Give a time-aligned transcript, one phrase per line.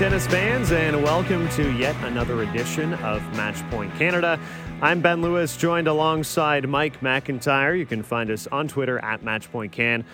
[0.00, 4.40] Tennis fans, and welcome to yet another edition of Matchpoint Canada.
[4.80, 7.78] I'm Ben Lewis, joined alongside Mike McIntyre.
[7.78, 10.04] You can find us on Twitter at MatchpointCan.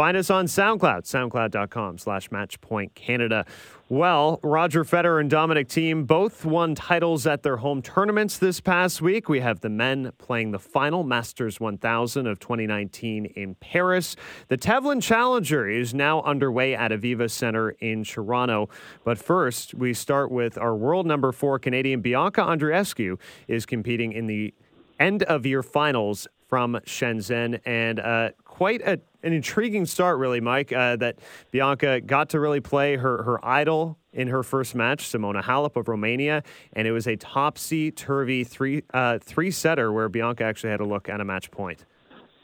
[0.00, 3.44] Find us on SoundCloud, soundcloud.com slash Matchpoint Canada.
[3.90, 9.02] Well, Roger Federer and Dominic Thiem both won titles at their home tournaments this past
[9.02, 9.28] week.
[9.28, 14.16] We have the men playing the final Masters 1000 of 2019 in Paris.
[14.48, 18.70] The Tevlin Challenger is now underway at Aviva Center in Toronto.
[19.04, 24.28] But first, we start with our world number four Canadian Bianca Andreescu is competing in
[24.28, 24.54] the
[24.98, 30.72] end of year finals from Shenzhen and uh, quite a an intriguing start, really, Mike.
[30.72, 31.18] Uh, that
[31.50, 35.88] Bianca got to really play her her idol in her first match, Simona Halep of
[35.88, 40.80] Romania, and it was a topsy turvy three uh, three setter where Bianca actually had
[40.80, 41.84] a look at a match point.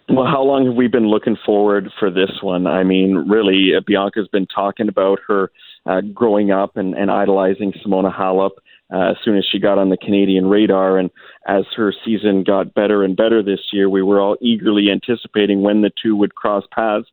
[0.09, 2.69] Well, how long have we been looking forward for this one?
[2.69, 5.51] I mean, really, uh, Bianca's been talking about her
[5.85, 8.53] uh, growing up and, and idolizing Simona Halep
[8.93, 10.99] uh, as soon as she got on the Canadian radar.
[10.99, 11.11] And
[11.47, 15.83] as her season got better and better this year, we were all eagerly anticipating when
[15.83, 17.07] the two would cross paths.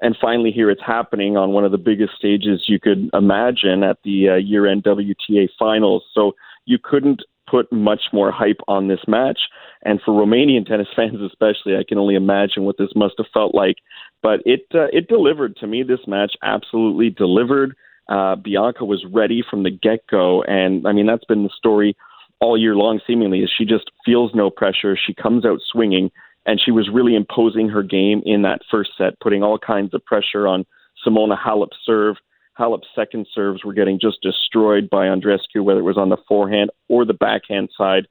[0.00, 3.98] And finally, here it's happening on one of the biggest stages you could imagine at
[4.04, 6.04] the uh, year end WTA finals.
[6.12, 6.32] So
[6.66, 9.38] you couldn't put much more hype on this match.
[9.84, 13.54] And for Romanian tennis fans, especially, I can only imagine what this must have felt
[13.54, 13.76] like.
[14.22, 15.82] But it uh, it delivered to me.
[15.82, 17.74] This match absolutely delivered.
[18.08, 21.96] Uh, Bianca was ready from the get go, and I mean that's been the story
[22.40, 23.00] all year long.
[23.06, 24.96] Seemingly, is she just feels no pressure.
[24.96, 26.10] She comes out swinging,
[26.44, 30.04] and she was really imposing her game in that first set, putting all kinds of
[30.04, 30.64] pressure on
[31.04, 32.16] Simona Halep's serve.
[32.56, 36.70] Halep's second serves were getting just destroyed by Andreescu, whether it was on the forehand
[36.88, 38.06] or the backhand side.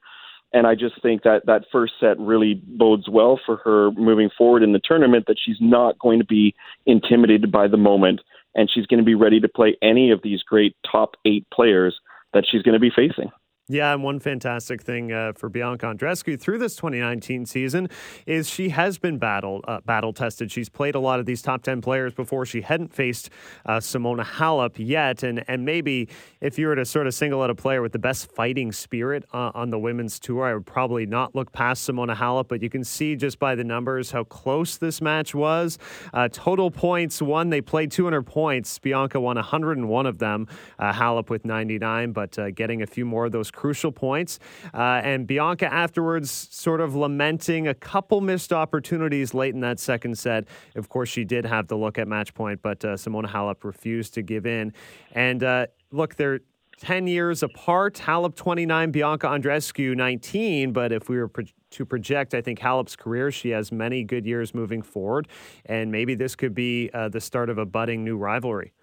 [0.53, 4.61] And I just think that that first set really bodes well for her moving forward
[4.61, 5.25] in the tournament.
[5.27, 6.53] That she's not going to be
[6.85, 8.21] intimidated by the moment
[8.55, 11.95] and she's going to be ready to play any of these great top eight players
[12.33, 13.31] that she's going to be facing.
[13.67, 17.89] Yeah, and one fantastic thing uh, for Bianca Andreescu through this 2019 season
[18.27, 20.51] is she has been battle uh, battle tested.
[20.51, 22.45] She's played a lot of these top 10 players before.
[22.45, 23.31] She hadn't faced
[23.65, 26.09] uh, Simona Halep yet, and and maybe
[26.41, 29.25] if you were to sort of single out a player with the best fighting spirit
[29.33, 32.47] uh, on the women's tour, I would probably not look past Simona Halep.
[32.47, 35.79] But you can see just by the numbers how close this match was.
[36.13, 37.49] Uh, total points won.
[37.49, 38.77] They played 200 points.
[38.77, 40.47] Bianca won 101 of them.
[40.77, 44.39] Uh, Halep with 99, but getting a few more of those crucial points.
[44.73, 50.17] Uh, and Bianca afterwards sort of lamenting a couple missed opportunities late in that second
[50.17, 50.45] set.
[50.75, 54.13] Of course, she did have the look at match point, but uh, Simona Halep refused
[54.15, 54.73] to give in.
[55.13, 56.41] And uh, look, they're
[56.79, 57.95] 10 years apart.
[57.95, 60.73] Halep 29, Bianca Andreescu 19.
[60.73, 64.25] But if we were pro- to project, I think Halep's career, she has many good
[64.25, 65.27] years moving forward.
[65.65, 68.73] And maybe this could be uh, the start of a budding new rivalry.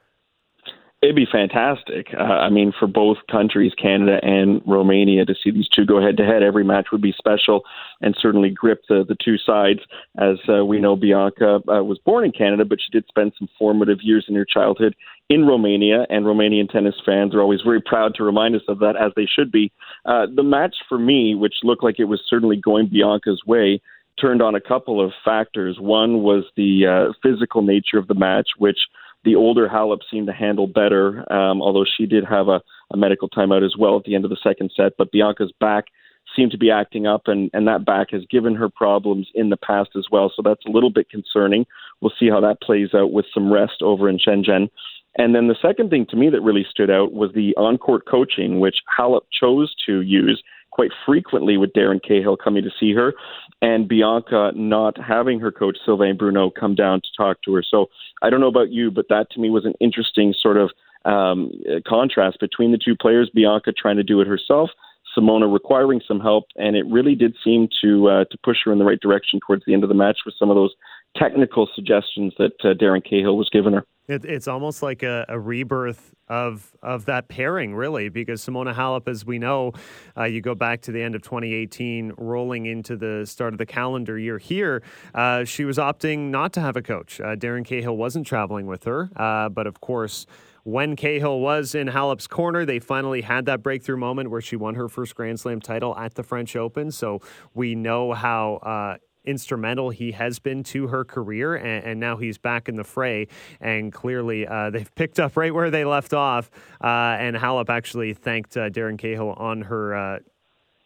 [1.02, 2.14] It'd be fantastic.
[2.16, 6.16] Uh, I mean, for both countries, Canada and Romania, to see these two go head
[6.18, 7.62] to head, every match would be special
[8.00, 9.80] and certainly grip the, the two sides.
[10.16, 13.48] As uh, we know, Bianca uh, was born in Canada, but she did spend some
[13.58, 14.94] formative years in her childhood
[15.28, 18.94] in Romania, and Romanian tennis fans are always very proud to remind us of that,
[18.96, 19.72] as they should be.
[20.04, 23.80] Uh, the match for me, which looked like it was certainly going Bianca's way,
[24.20, 25.78] turned on a couple of factors.
[25.80, 28.78] One was the uh, physical nature of the match, which
[29.24, 32.60] the older Halep seemed to handle better, um, although she did have a,
[32.92, 34.92] a medical timeout as well at the end of the second set.
[34.98, 35.86] But Bianca's back
[36.34, 39.56] seemed to be acting up, and, and that back has given her problems in the
[39.56, 40.32] past as well.
[40.34, 41.66] So that's a little bit concerning.
[42.00, 44.70] We'll see how that plays out with some rest over in Shenzhen.
[45.18, 48.06] And then the second thing to me that really stood out was the on court
[48.06, 53.14] coaching, which Halep chose to use quite frequently with Darren Cahill coming to see her
[53.62, 57.62] and Bianca not having her coach Sylvain Bruneau come down to talk to her.
[57.62, 57.86] So
[58.22, 60.70] I don't know about you, but that to me was an interesting sort of
[61.04, 61.52] um,
[61.86, 63.30] contrast between the two players.
[63.32, 64.70] Bianca trying to do it herself,
[65.16, 68.78] Simona requiring some help, and it really did seem to uh, to push her in
[68.78, 70.74] the right direction towards the end of the match with some of those
[71.16, 73.84] technical suggestions that uh, Darren Cahill was giving her.
[74.08, 79.08] It, it's almost like a, a, rebirth of of that pairing, really, because Simona Halep,
[79.08, 79.72] as we know,
[80.16, 83.66] uh, you go back to the end of 2018, rolling into the start of the
[83.66, 84.82] calendar year here,
[85.14, 87.20] uh, she was opting not to have a coach.
[87.20, 90.26] Uh, Darren Cahill wasn't traveling with her, uh, but of course
[90.64, 94.76] when Cahill was in Halep's corner, they finally had that breakthrough moment where she won
[94.76, 96.92] her first Grand Slam title at the French Open.
[96.92, 97.20] So
[97.54, 102.38] we know how uh, instrumental he has been to her career, and, and, now he's
[102.38, 103.28] back in the fray.
[103.60, 106.50] And clearly, uh, they've picked up right where they left off.
[106.82, 110.18] Uh, and Halep actually thanked uh, Darren Cahill on her uh,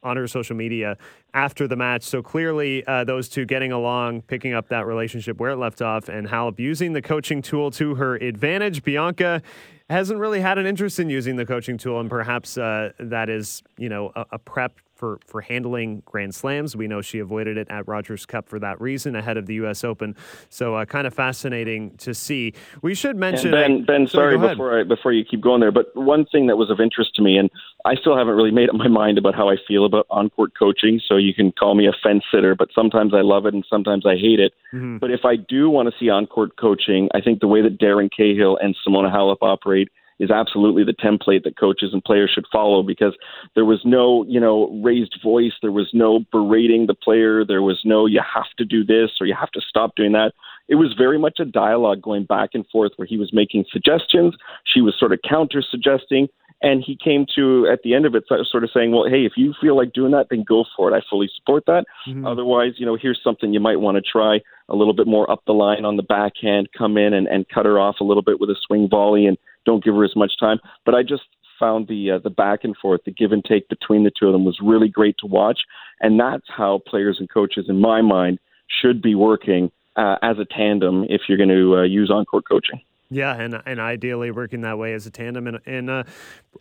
[0.03, 0.97] on her social media
[1.35, 2.05] after the match.
[2.05, 6.09] So clearly, uh, those two getting along, picking up that relationship where it left off,
[6.09, 8.83] and Halep using the coaching tool to her advantage.
[8.85, 9.43] Bianca
[9.91, 13.63] hasn't really had an interest in using the coaching tool, and perhaps uh, that is,
[13.77, 16.75] you know, a, a prep for, for handling Grand Slams.
[16.75, 19.85] We know she avoided it at Rogers Cup for that reason ahead of the U.S.
[19.85, 20.17] Open.
[20.49, 22.55] So uh, kind of fascinating to see.
[22.83, 23.99] We should mention and Ben.
[23.99, 26.71] Ben, sorry, sorry before I, before you keep going there, but one thing that was
[26.71, 27.51] of interest to me, and
[27.85, 30.53] I still haven't really made up my mind about how I feel about on court
[30.59, 31.01] coaching.
[31.07, 34.07] So you can call me a fence sitter, but sometimes I love it and sometimes
[34.07, 34.53] I hate it.
[34.73, 34.99] Mm-hmm.
[34.99, 37.79] But if I do want to see on court coaching, I think the way that
[37.79, 39.89] Darren Cahill and Simona Halep operate
[40.19, 43.15] is absolutely the template that coaches and players should follow because
[43.55, 47.81] there was no, you know, raised voice, there was no berating the player, there was
[47.85, 50.33] no you have to do this or you have to stop doing that.
[50.69, 54.35] It was very much a dialogue going back and forth where he was making suggestions,
[54.65, 56.29] she was sort of counter suggesting,
[56.63, 59.33] and he came to at the end of it sort of saying, "Well, hey, if
[59.37, 60.97] you feel like doing that, then go for it.
[60.97, 61.85] I fully support that.
[62.09, 62.27] Mm-hmm.
[62.27, 65.43] Otherwise, you know, here's something you might want to try a little bit more up
[65.47, 68.41] the line on the backhand, come in and, and cut her off a little bit
[68.41, 69.37] with a swing volley and
[69.67, 70.59] don't give her as much time.
[70.87, 71.25] But I just
[71.59, 74.33] found the uh, the back and forth, the give and take between the two of
[74.33, 75.61] them was really great to watch,
[76.01, 78.39] and that's how players and coaches, in my mind,
[78.81, 82.45] should be working uh, as a tandem if you're going to uh, use on court
[82.49, 82.81] coaching.
[83.11, 86.05] Yeah, and and ideally working that way as a tandem and, and uh,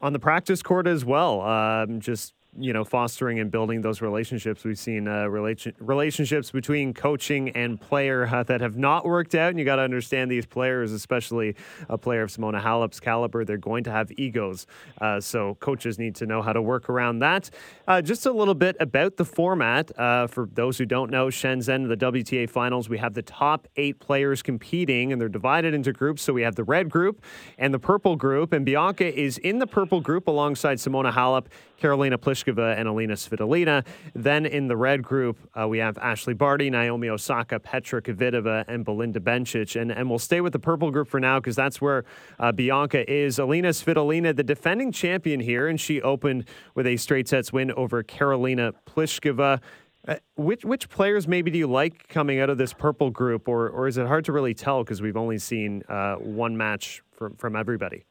[0.01, 1.41] on the practice court as well.
[1.41, 4.63] Um, just you know, fostering and building those relationships.
[4.63, 9.49] We've seen uh, relation, relationships between coaching and player uh, that have not worked out.
[9.49, 11.55] And you got to understand these players, especially
[11.89, 14.67] a player of Simona Halep's caliber, they're going to have egos.
[15.01, 17.49] Uh, so coaches need to know how to work around that.
[17.87, 19.91] Uh, just a little bit about the format.
[19.99, 23.99] Uh, for those who don't know, Shenzhen, the WTA finals, we have the top eight
[23.99, 26.21] players competing, and they're divided into groups.
[26.21, 27.21] So we have the red group
[27.57, 28.53] and the purple group.
[28.53, 31.47] And Bianca is in the purple group alongside Simona Halep,
[31.81, 32.44] Karolina Pliskova.
[32.45, 33.85] Pliskova and Alina Svitolina.
[34.13, 38.85] Then in the red group, uh, we have Ashley Barty, Naomi Osaka, Petra Kvitova, and
[38.85, 39.79] Belinda Bencic.
[39.79, 42.05] And, and we'll stay with the purple group for now because that's where
[42.39, 43.39] uh, Bianca is.
[43.39, 48.03] Alina Svitolina, the defending champion here, and she opened with a straight sets win over
[48.03, 49.61] Karolina Pliskova.
[50.07, 53.67] Uh, which which players maybe do you like coming out of this purple group, or
[53.67, 57.35] or is it hard to really tell because we've only seen uh, one match from
[57.37, 58.05] from everybody?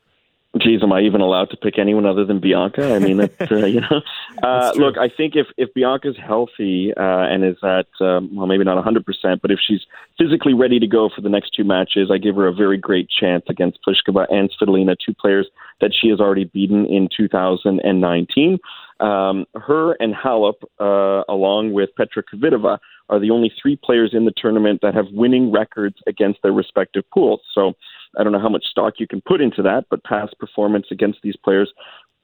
[0.59, 2.95] Geez, am I even allowed to pick anyone other than Bianca?
[2.95, 3.29] I mean, uh,
[3.67, 4.01] you know.
[4.43, 8.65] Uh, look, I think if if Bianca's healthy uh, and is at um, well, maybe
[8.65, 9.81] not 100 percent, but if she's
[10.19, 13.09] physically ready to go for the next two matches, I give her a very great
[13.09, 15.47] chance against Pliskova and Svitolina, two players
[15.81, 18.59] that she has already beaten in 2019.
[19.01, 22.79] Um, her and Halep, uh, along with Petra Kvitova,
[23.09, 27.05] are the only three players in the tournament that have winning records against their respective
[27.13, 27.41] pools.
[27.55, 27.75] So
[28.19, 31.19] I don't know how much stock you can put into that, but past performance against
[31.23, 31.73] these players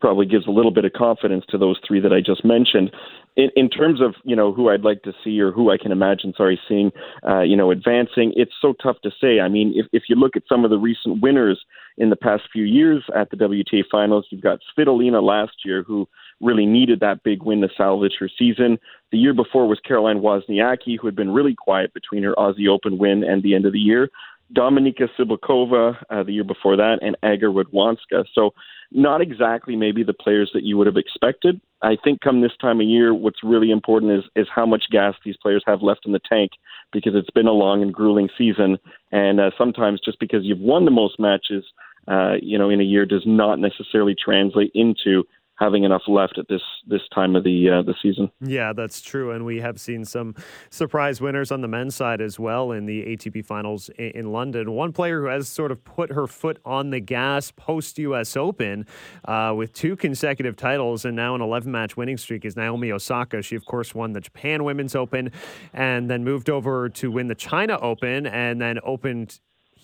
[0.01, 2.91] probably gives a little bit of confidence to those three that I just mentioned.
[3.37, 5.93] In, in terms of you know who I'd like to see or who I can
[5.93, 6.91] imagine, sorry, seeing
[7.29, 9.41] uh, you know advancing, it's so tough to say.
[9.41, 11.61] I mean, if if you look at some of the recent winners
[11.97, 16.09] in the past few years at the WTA finals, you've got Svitolina last year who
[16.41, 18.79] really needed that big win to salvage her season.
[19.13, 22.97] The year before was Caroline Wozniacki, who had been really quiet between her Aussie Open
[22.97, 24.09] win and the end of the year.
[24.55, 28.25] Dominika Cibulkova uh, the year before that, and Aga Radwanska.
[28.35, 28.51] So,
[28.93, 31.61] not exactly maybe the players that you would have expected.
[31.83, 35.15] I think come this time of year, what's really important is is how much gas
[35.25, 36.51] these players have left in the tank
[36.93, 38.79] because it's been a long and grueling season,
[39.13, 41.65] and uh, sometimes just because you've won the most matches,
[42.09, 45.25] uh, you know, in a year does not necessarily translate into
[45.61, 48.31] having enough left at this this time of the uh, the season.
[48.41, 50.35] Yeah, that's true, and we have seen some
[50.71, 54.73] surprise winners on the men's side as well in the ATP Finals in, in London.
[54.73, 58.37] One player who has sort of put her foot on the gas post U.S.
[58.37, 58.87] Open
[59.27, 63.43] uh, with two consecutive titles and now an 11 match winning streak is Naomi Osaka.
[63.43, 65.31] She of course won the Japan Women's Open
[65.75, 69.41] and then moved over to win the China Open and then opened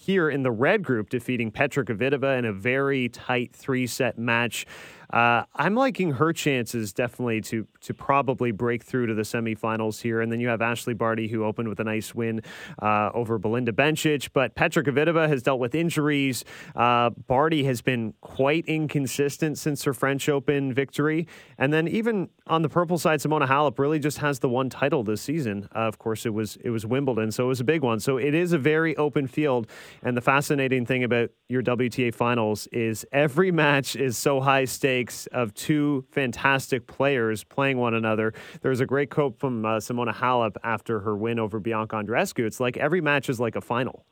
[0.06, 4.64] here in the red group, defeating Petra Kvitova in a very tight three set match.
[5.10, 10.20] Uh, I'm liking her chances definitely to to probably break through to the semifinals here.
[10.20, 12.42] And then you have Ashley Barty, who opened with a nice win
[12.82, 14.30] uh, over Belinda Bencic.
[14.32, 16.44] But Petra Kvitova has dealt with injuries.
[16.74, 21.28] Uh, Barty has been quite inconsistent since her French Open victory.
[21.58, 25.04] And then even on the purple side, Simona Halep really just has the one title
[25.04, 25.68] this season.
[25.74, 28.00] Uh, of course, it was it was Wimbledon, so it was a big one.
[28.00, 29.68] So it is a very open field.
[30.02, 34.95] And the fascinating thing about your WTA finals is every match is so high stakes
[35.32, 38.32] of two fantastic players playing one another.
[38.62, 42.46] There was a great quote from uh, Simona Halep after her win over Bianca Andreescu.
[42.46, 44.04] It's like every match is like a final.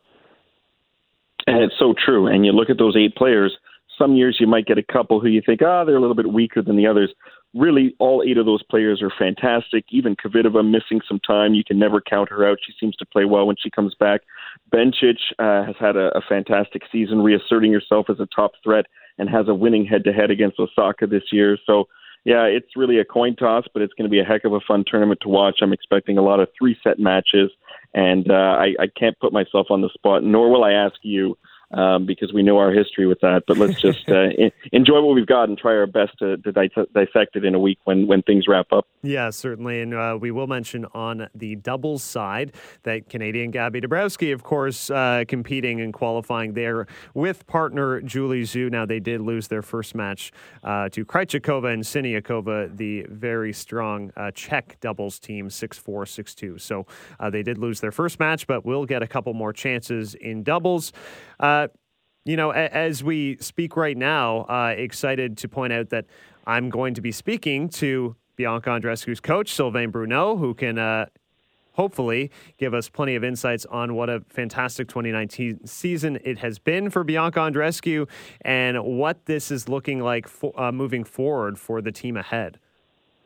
[1.46, 2.26] And it's so true.
[2.26, 3.56] And you look at those eight players,
[3.98, 6.16] some years you might get a couple who you think, ah, oh, they're a little
[6.16, 7.12] bit weaker than the others.
[7.54, 9.84] really all eight of those players are fantastic.
[9.90, 12.58] Even Kvitova missing some time, you can never count her out.
[12.66, 14.22] She seems to play well when she comes back.
[14.72, 18.86] Bencic uh, has had a, a fantastic season, reasserting herself as a top threat
[19.18, 21.56] and has a winning head-to-head against Osaka this year.
[21.66, 21.84] So,
[22.24, 24.60] yeah, it's really a coin toss, but it's going to be a heck of a
[24.60, 25.58] fun tournament to watch.
[25.62, 27.50] I'm expecting a lot of three-set matches,
[27.92, 31.36] and uh, I, I can't put myself on the spot, nor will I ask you
[31.74, 33.44] um, because we know our history with that.
[33.46, 34.28] But let's just uh,
[34.72, 37.78] enjoy what we've got and try our best to, to dissect it in a week
[37.84, 38.86] when, when things wrap up.
[39.02, 39.82] Yeah, certainly.
[39.82, 42.54] And uh, we will mention on the doubles side
[42.84, 48.70] that Canadian Gabby Dabrowski, of course, uh, competing and qualifying there with partner Julie Zhu.
[48.70, 54.10] Now, they did lose their first match uh, to Krejcikova and Siniakova, the very strong
[54.16, 56.58] uh, Czech doubles team, 6 4, 6 2.
[56.58, 56.86] So
[57.20, 60.42] uh, they did lose their first match, but we'll get a couple more chances in
[60.42, 60.92] doubles.
[61.44, 61.68] Uh,
[62.24, 66.06] you know, a- as we speak right now, uh, excited to point out that
[66.46, 71.04] I'm going to be speaking to Bianca Andreescu's coach, Sylvain Bruneau, who can uh,
[71.72, 76.88] hopefully give us plenty of insights on what a fantastic 2019 season it has been
[76.88, 78.08] for Bianca Andreescu
[78.40, 82.58] and what this is looking like for, uh, moving forward for the team ahead.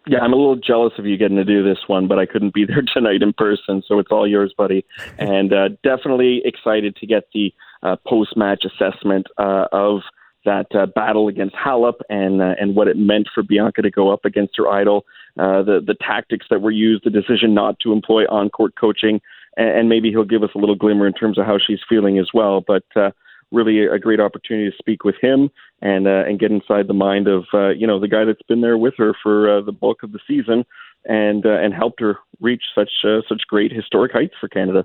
[0.08, 2.52] Yeah, I'm a little jealous of you getting to do this one, but I couldn't
[2.52, 4.84] be there tonight in person, so it's all yours, buddy.
[5.18, 10.00] and uh, definitely excited to get the uh, post match assessment uh, of
[10.44, 14.12] that uh, battle against Halep and uh, and what it meant for Bianca to go
[14.12, 15.04] up against her idol,
[15.38, 19.20] uh, the the tactics that were used, the decision not to employ on court coaching,
[19.56, 22.18] and, and maybe he'll give us a little glimmer in terms of how she's feeling
[22.18, 22.62] as well.
[22.66, 23.11] But uh,
[23.50, 27.28] really a great opportunity to speak with him and uh, and get inside the mind
[27.28, 30.02] of uh, you know the guy that's been there with her for uh, the bulk
[30.02, 30.64] of the season
[31.04, 34.85] and uh, and helped her reach such uh, such great historic heights for Canada.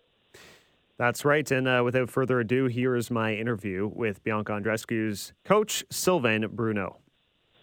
[1.04, 1.52] That's right.
[1.52, 6.96] And uh, without further ado, here is my interview with Bianca Andreescu's coach, Sylvain Bruneau.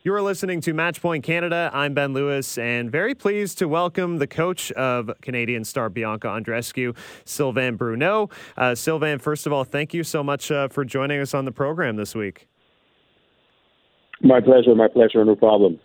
[0.03, 1.71] You are listening to Matchpoint Canada.
[1.73, 6.95] I'm Ben Lewis, and very pleased to welcome the coach of Canadian star Bianca Andreescu,
[7.25, 8.29] Sylvain Bruneau.
[8.59, 11.53] Uh, Sylvain, first of all, thank you so much uh, for joining us on the
[11.53, 12.47] program this week.
[14.21, 14.75] My pleasure.
[14.75, 15.25] My pleasure.
[15.25, 15.81] No problem.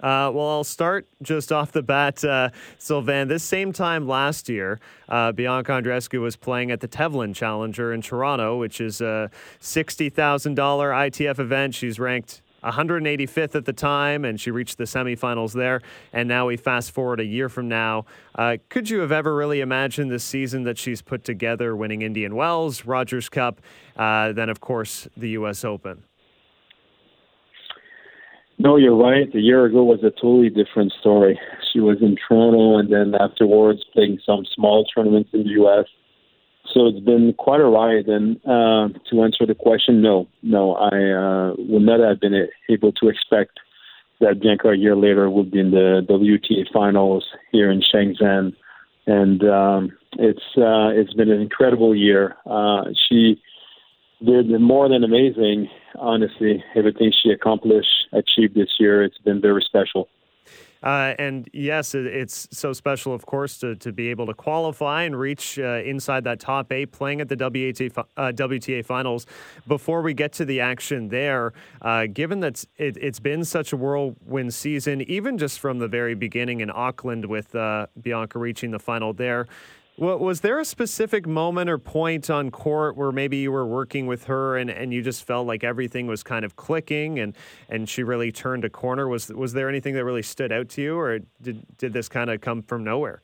[0.00, 3.28] Uh, well, I'll start just off the bat, uh, Sylvain.
[3.28, 4.78] This same time last year,
[5.08, 10.54] uh, Bianca Andreescu was playing at the Tevlin Challenger in Toronto, which is a $60,000
[10.54, 11.74] ITF event.
[11.74, 15.80] She's ranked 185th at the time, and she reached the semifinals there.
[16.12, 18.06] And now we fast forward a year from now.
[18.34, 22.34] Uh, could you have ever really imagined this season that she's put together, winning Indian
[22.34, 23.60] Wells, Rogers Cup,
[23.96, 25.64] uh, then, of course, the U.S.
[25.64, 26.04] Open?
[28.60, 29.32] No, you're right.
[29.34, 31.38] A year ago was a totally different story.
[31.72, 35.86] She was in Toronto and then afterwards playing some small tournaments in the U.S.
[36.74, 38.08] So it's been quite a ride.
[38.08, 42.90] And uh, to answer the question, no, no, I uh, would not have been able
[42.92, 43.60] to expect
[44.20, 48.54] that Bianca a year later would be in the WTA finals here in Shenzhen.
[49.06, 52.36] And um, it's uh, it's been an incredible year.
[52.44, 53.40] Uh, she
[54.24, 55.68] did more than amazing.
[55.96, 60.08] Honestly, everything she accomplished, achieved this year, it's been very special.
[60.82, 65.18] Uh, and yes, it's so special, of course, to, to be able to qualify and
[65.18, 69.26] reach uh, inside that top eight, playing at the WTA, uh, WTA finals.
[69.66, 73.76] Before we get to the action there, uh, given that it, has been such a
[73.76, 78.78] whirlwind season, even just from the very beginning in Auckland with uh, Bianca reaching the
[78.78, 79.48] final there,
[79.98, 84.24] was there a specific moment or point on court where maybe you were working with
[84.24, 87.36] her and, and you just felt like everything was kind of clicking and,
[87.68, 89.08] and she really turned a corner?
[89.08, 92.30] Was was there anything that really stood out to you, or did did this kind
[92.30, 93.22] of come from nowhere?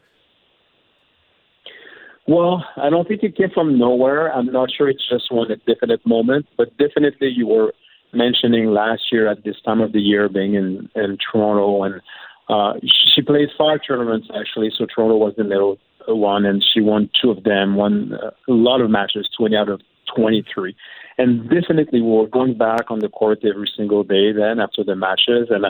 [2.26, 4.32] Well, I don't think it came from nowhere.
[4.32, 7.72] I'm not sure it's just one definite moment, but definitely you were
[8.12, 12.00] mentioning last year at this time of the year being in in Toronto and
[12.48, 12.74] uh,
[13.14, 17.30] she played five tournaments actually, so Toronto was the middle one, and she won two
[17.30, 19.80] of them, won uh, a lot of matches, 20 out of
[20.14, 20.74] 23.
[21.18, 24.96] And definitely, we were going back on the court every single day then after the
[24.96, 25.66] matches, and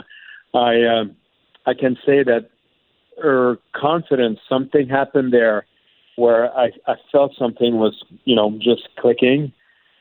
[0.53, 1.05] I, uh,
[1.65, 2.49] I can say that
[3.21, 5.65] her confidence, something happened there
[6.15, 9.51] where I, I felt something was, you know, just clicking.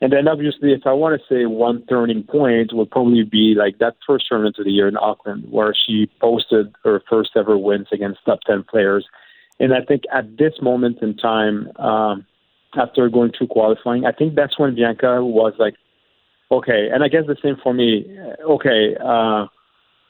[0.00, 3.78] And then obviously, if I want to say one turning point, would probably be like
[3.78, 7.88] that first tournament of the year in Auckland, where she posted her first ever wins
[7.92, 9.06] against top 10 players
[9.60, 12.26] and I think at this moment in time, um,
[12.76, 15.74] after going through qualifying, I think that's when Bianca was like,
[16.50, 16.88] okay.
[16.92, 18.04] And I guess the same for me.
[18.48, 19.46] Okay, uh,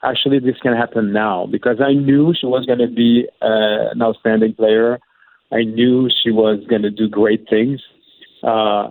[0.03, 4.03] actually, this can happen now because I knew she was going to be uh, an
[4.03, 4.99] outstanding player.
[5.53, 7.81] I knew she was going to do great things.
[8.43, 8.91] Uh,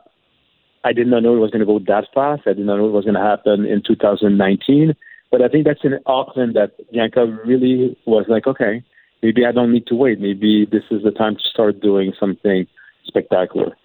[0.85, 2.43] I did not know it was going to go that fast.
[2.45, 4.93] I did not know it was going to happen in 2019.
[5.31, 8.83] But I think that's in Auckland that Bianca really was like, okay,
[9.23, 10.19] maybe I don't need to wait.
[10.19, 12.67] Maybe this is the time to start doing something
[13.05, 13.75] spectacular.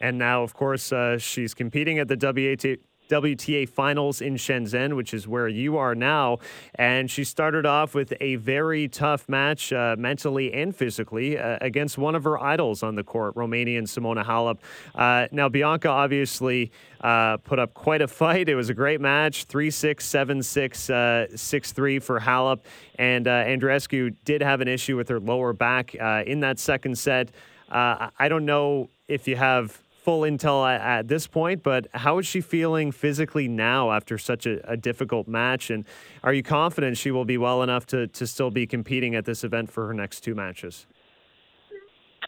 [0.00, 5.12] And now, of course, uh, she's competing at the WTA, WTA finals in Shenzhen, which
[5.12, 6.38] is where you are now.
[6.74, 11.98] And she started off with a very tough match, uh, mentally and physically, uh, against
[11.98, 14.58] one of her idols on the court, Romanian Simona Halep.
[14.94, 18.48] Uh, now, Bianca obviously uh, put up quite a fight.
[18.48, 22.60] It was a great match 3 6, 7 6, uh, 6 3 for Halep.
[22.98, 27.30] And uh, Andreescu did have an issue with her lower back in that second set.
[27.70, 32.26] I don't know if you have full intel at, at, this point, but how is
[32.26, 35.68] she feeling physically now after such a, a, difficult match?
[35.68, 35.84] And
[36.24, 39.44] are you confident she will be well enough to, to still be competing at this
[39.44, 40.86] event for her next two matches?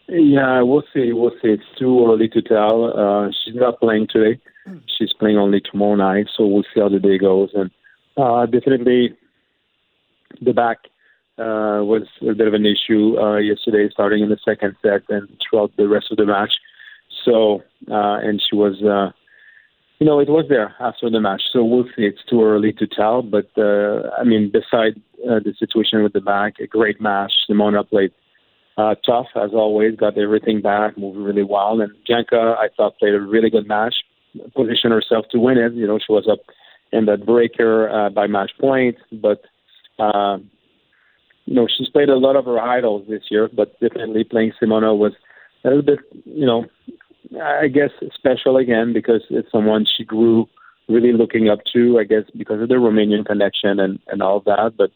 [0.09, 1.15] Yeah, we'll see.
[1.15, 1.53] We'll see.
[1.57, 2.93] It's too early to tell.
[2.95, 4.39] Uh, she's not playing today.
[4.99, 7.49] She's playing only tomorrow night, so we'll see how the day goes.
[7.55, 7.71] And
[8.19, 9.17] uh, definitely,
[10.43, 10.81] the back
[11.39, 15.27] uh, was a bit of an issue uh, yesterday, starting in the second set and
[15.41, 16.53] throughout the rest of the match.
[17.25, 19.13] So, uh, and she was, uh,
[19.99, 21.43] you know, it was there after the match.
[21.53, 22.05] So we'll see.
[22.05, 23.23] It's too early to tell.
[23.23, 27.33] But, uh, I mean, beside uh, the situation with the back, a great match.
[27.49, 28.13] Simona played
[28.79, 31.81] uh, tough, as always, got everything back, moved really well.
[31.81, 33.95] And Bianca, I thought, played a really good match,
[34.57, 35.75] positioned herself to win it.
[35.75, 36.41] You know, she was up
[36.93, 38.97] in that breaker uh, by match point.
[39.13, 39.43] But,
[39.99, 40.39] uh,
[41.45, 44.97] you know, she's played a lot of her idols this year, but definitely playing Simona
[44.97, 45.13] was
[45.65, 46.65] a little bit, you know,
[47.43, 50.49] I guess special again because it's someone she grew
[50.89, 51.99] really looking up to.
[51.99, 54.75] I guess because of the Romanian connection and and all that.
[54.77, 54.91] But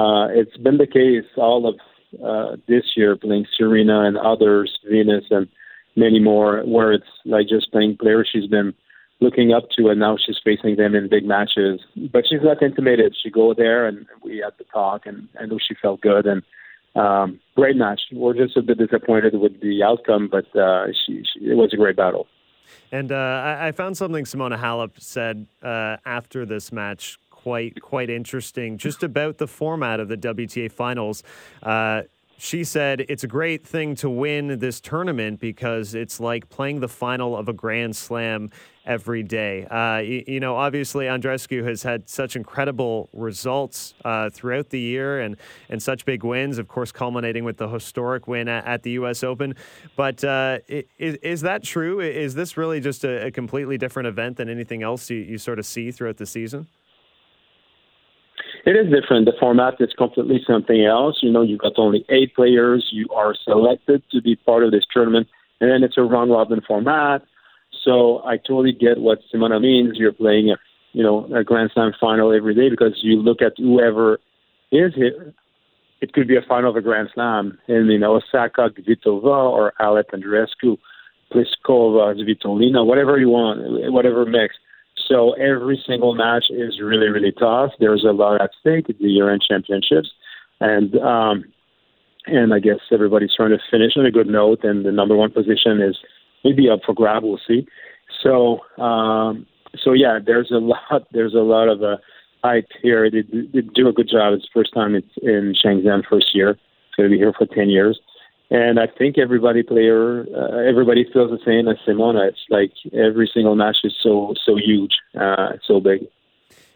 [0.00, 1.76] uh, it's been the case all of
[2.24, 5.48] uh, this year playing Serena and others, Venus and
[5.96, 8.74] many more, where it's like just playing players she's been
[9.20, 11.80] looking up to, and now she's facing them in big matches.
[12.12, 13.16] But she's not intimidated.
[13.20, 16.42] She go there, and we had the talk, and I know she felt good and
[16.94, 18.00] um, great match.
[18.12, 21.76] We're just a bit disappointed with the outcome, but uh, she, she, it was a
[21.76, 22.26] great battle.
[22.92, 28.08] And uh, I, I, found something Simona Halep said uh, after this match quite quite
[28.08, 31.22] interesting, just about the format of the WTA finals.
[31.62, 32.02] Uh,
[32.38, 36.88] she said it's a great thing to win this tournament because it's like playing the
[36.88, 38.50] final of a Grand Slam
[38.86, 39.66] every day.
[39.66, 45.20] Uh, you, you, know, obviously, Andreescu has had such incredible results uh, throughout the year
[45.20, 45.36] and,
[45.68, 49.24] and such big wins, of course, culminating with the historic win at, at the U.S.
[49.24, 49.54] Open.
[49.96, 52.00] But uh, is, is that true?
[52.00, 55.58] Is this really just a, a completely different event than anything else you, you sort
[55.58, 56.68] of see throughout the season?
[58.66, 59.26] It is different.
[59.26, 61.18] The format is completely something else.
[61.20, 62.88] You know, you've got only eight players.
[62.92, 65.28] You are selected to be part of this tournament,
[65.60, 67.22] and then it's a round robin format.
[67.84, 69.98] So I totally get what Simona means.
[69.98, 70.56] You're playing a,
[70.92, 74.18] you know, a Grand Slam final every day because you look at whoever
[74.72, 75.34] is here.
[76.00, 79.72] It could be a final of a Grand Slam, and you know, Osaka, Kvitova, or
[79.80, 80.76] Halep Andreescu,
[81.32, 83.60] Pliskova, Svitolina, whatever you want,
[83.92, 84.54] whatever mix.
[85.08, 87.72] So every single match is really, really tough.
[87.78, 88.86] There's a lot at stake.
[88.88, 90.10] It's the year-end championships,
[90.60, 91.44] and um,
[92.26, 94.64] and I guess everybody's trying to finish on a good note.
[94.64, 95.96] And the number one position is
[96.44, 97.24] maybe up for grab.
[97.24, 97.66] We'll see.
[98.22, 99.46] So um,
[99.82, 101.06] so yeah, there's a lot.
[101.12, 101.96] There's a lot of uh,
[102.42, 103.10] hype here.
[103.10, 104.34] They, they do a good job.
[104.34, 106.50] It's the first time it's in Shenzhen, first year.
[106.50, 107.98] It's going to be here for ten years.
[108.50, 112.28] And I think everybody player, uh, everybody feels the same as Simona.
[112.28, 116.06] It's like every single match is so so huge, uh, so big.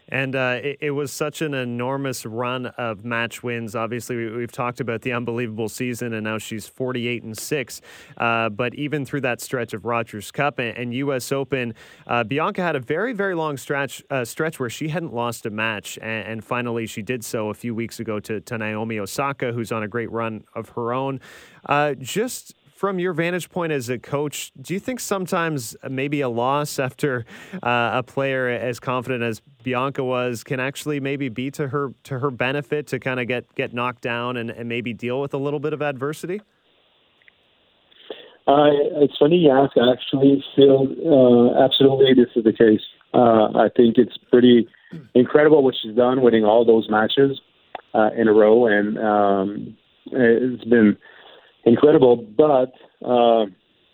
[0.09, 3.75] And uh, it, it, was such an enormous run of match wins.
[3.75, 7.81] Obviously, we, have talked about the unbelievable season, and now she's 48 and 6.
[8.17, 11.31] Uh, but even through that stretch of Rogers Cup and, and U.S.
[11.31, 11.75] Open,
[12.07, 15.49] uh, Bianca had a very, very long stretch uh, stretch where she hadn't lost a
[15.49, 15.97] match.
[16.01, 19.71] And, and, finally, she did so a few weeks ago to, to Naomi Osaka, who's
[19.71, 21.19] on a great run of her own.
[21.65, 26.29] Uh, just from your vantage point as a coach, do you think sometimes maybe a
[26.29, 27.25] loss after
[27.61, 32.19] uh, a player as confident as Bianca was can actually maybe be to her to
[32.19, 35.37] her benefit to kind of get get knocked down and, and maybe deal with a
[35.37, 36.39] little bit of adversity?
[38.47, 38.71] Uh,
[39.03, 39.75] it's funny you ask.
[39.75, 42.79] Actually feel uh, absolutely this is the case.
[43.13, 44.69] Uh, I think it's pretty
[45.15, 47.41] incredible what she's done, winning all those matches
[47.93, 49.77] uh, in a row, and um,
[50.13, 50.97] it's been
[51.65, 52.17] incredible.
[52.17, 52.73] But
[53.05, 53.45] uh,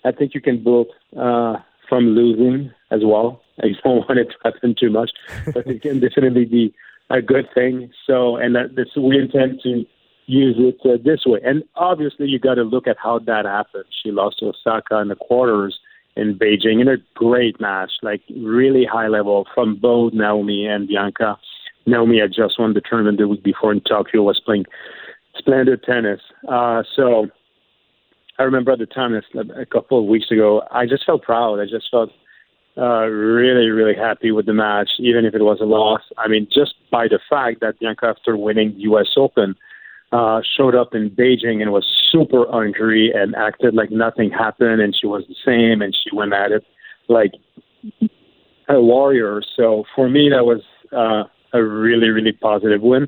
[0.04, 3.42] I think you can build uh, from losing as well.
[3.64, 5.12] I don't want it to happen too much,
[5.54, 6.74] but it can definitely be
[7.10, 7.92] a good thing.
[8.06, 9.86] So, and that we intend to
[10.28, 11.40] use it uh, this way.
[11.44, 13.86] And obviously, you got to look at how that happened.
[14.04, 15.80] She lost to Osaka in the quarters
[16.16, 21.38] in Beijing in a great match, like really high level from both Naomi and Bianca.
[21.86, 24.66] Naomi had just won the tournament the week before in Tokyo, was playing
[25.38, 26.22] splendid tennis.
[26.48, 27.28] Uh, so
[28.38, 31.60] I remember at the time, a couple of weeks ago, I just felt proud.
[31.60, 32.12] I just felt
[32.78, 36.02] uh, really, really happy with the match, even if it was a loss.
[36.18, 39.08] I mean, just by the fact that Bianca, after winning the U.S.
[39.16, 39.56] Open,
[40.12, 44.96] uh, showed up in Beijing and was super angry and acted like nothing happened, and
[45.00, 46.64] she was the same, and she went at it
[47.08, 47.32] like
[48.68, 49.42] a warrior.
[49.56, 53.08] So for me, that was uh, a really, really positive win.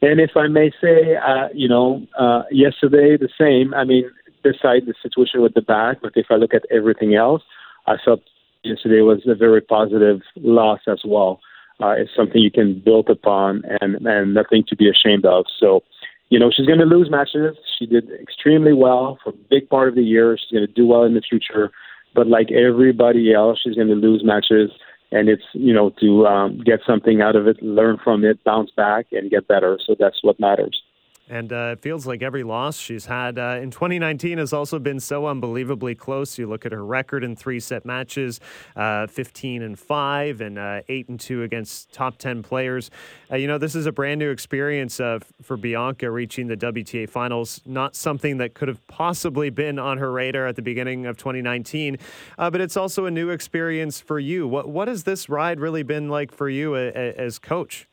[0.00, 3.74] And if I may say, uh, you know, uh, yesterday the same.
[3.74, 4.08] I mean,
[4.50, 7.42] beside the situation with the back, but if I look at everything else,
[7.86, 8.20] I felt
[8.62, 11.40] yesterday was a very positive loss as well.
[11.80, 15.46] Uh, it's something you can build upon and and nothing to be ashamed of.
[15.60, 15.82] So,
[16.28, 17.56] you know, she's going to lose matches.
[17.78, 20.36] She did extremely well for a big part of the year.
[20.36, 21.70] She's going to do well in the future.
[22.14, 24.70] But like everybody else, she's going to lose matches
[25.10, 28.70] and it's you know to um, get something out of it, learn from it, bounce
[28.76, 29.78] back, and get better.
[29.84, 30.82] So that's what matters.
[31.30, 34.98] And uh, it feels like every loss she's had uh, in 2019 has also been
[34.98, 36.38] so unbelievably close.
[36.38, 38.40] You look at her record in three set matches
[38.76, 42.90] uh, 15 and 5 and uh, 8 and 2 against top 10 players.
[43.30, 47.08] Uh, you know, this is a brand new experience uh, for Bianca reaching the WTA
[47.08, 47.60] finals.
[47.66, 51.98] Not something that could have possibly been on her radar at the beginning of 2019,
[52.36, 54.48] but it's also a new experience for you.
[54.48, 57.86] What, what has this ride really been like for you as coach?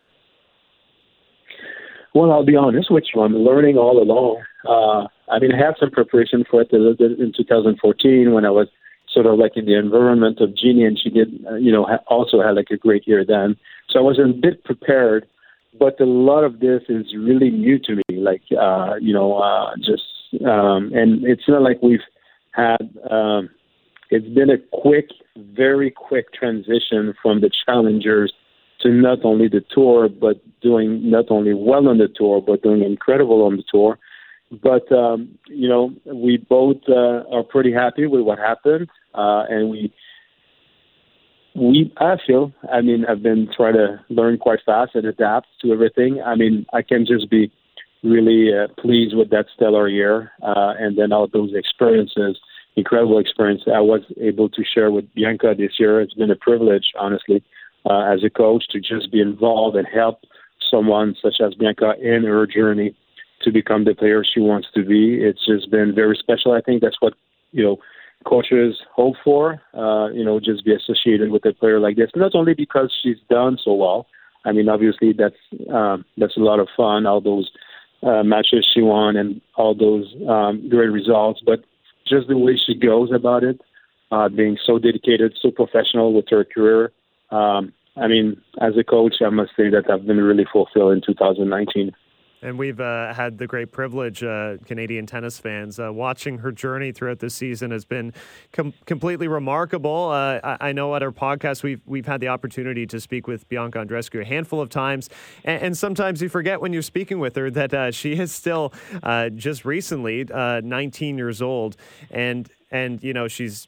[2.15, 3.21] Well, I'll be honest with you.
[3.21, 4.41] I'm learning all along.
[4.65, 8.69] Uh, I mean, I had some preparation for it in 2014 when I was
[9.11, 12.41] sort of like in the environment of Genie, and she did, uh, you know, also
[12.41, 13.57] had like a great year then.
[13.89, 15.27] So I was a bit prepared,
[15.77, 18.03] but a lot of this is really new to me.
[18.15, 20.03] Like, uh, you know, uh, just,
[20.45, 21.99] um, and it's not like we've
[22.51, 23.49] had, um,
[24.09, 28.31] it's been a quick, very quick transition from the challengers
[28.85, 32.83] to not only the tour, but doing not only well on the tour, but doing
[32.83, 33.97] incredible on the tour.
[34.51, 39.69] But um, you know, we both uh, are pretty happy with what happened, uh, and
[39.71, 39.91] we
[41.55, 45.73] we I feel I mean I've been trying to learn quite fast and adapt to
[45.73, 46.21] everything.
[46.23, 47.51] I mean I can just be
[48.03, 52.37] really uh, pleased with that stellar year, uh, and then all those experiences,
[52.75, 56.01] incredible experience I was able to share with Bianca this year.
[56.01, 57.43] It's been a privilege, honestly
[57.89, 60.19] uh, as a coach to just be involved and help
[60.69, 62.95] someone such as Bianca in her journey
[63.43, 65.15] to become the player she wants to be.
[65.15, 66.53] It's just been very special.
[66.53, 67.13] I think that's what
[67.51, 67.77] you know
[68.25, 69.61] coaches hope for.
[69.73, 73.17] Uh, you know, just be associated with a player like this, not only because she's
[73.29, 74.07] done so well.
[74.45, 75.35] I mean, obviously that's
[75.71, 77.05] um, that's a lot of fun.
[77.05, 77.51] All those
[78.03, 81.63] uh, matches she won and all those um, great results, but
[82.07, 83.59] just the way she goes about it,
[84.11, 86.91] uh, being so dedicated, so professional with her career,
[87.35, 91.01] um, I mean, as a coach, I must say that I've been really fulfilled in
[91.01, 91.91] 2019.
[92.41, 96.91] And we've uh, had the great privilege, uh, Canadian tennis fans, uh, watching her journey
[96.91, 98.13] throughout this season has been
[98.51, 100.09] com- completely remarkable.
[100.09, 103.49] Uh, I-, I, know at our podcast we've we've had the opportunity to speak with
[103.49, 105.09] Bianca Andreescu a handful of times,
[105.43, 108.73] and, and sometimes you forget when you're speaking with her that uh, she is still
[109.01, 111.77] uh, just recently 19 years old,
[112.11, 113.67] and and you know she's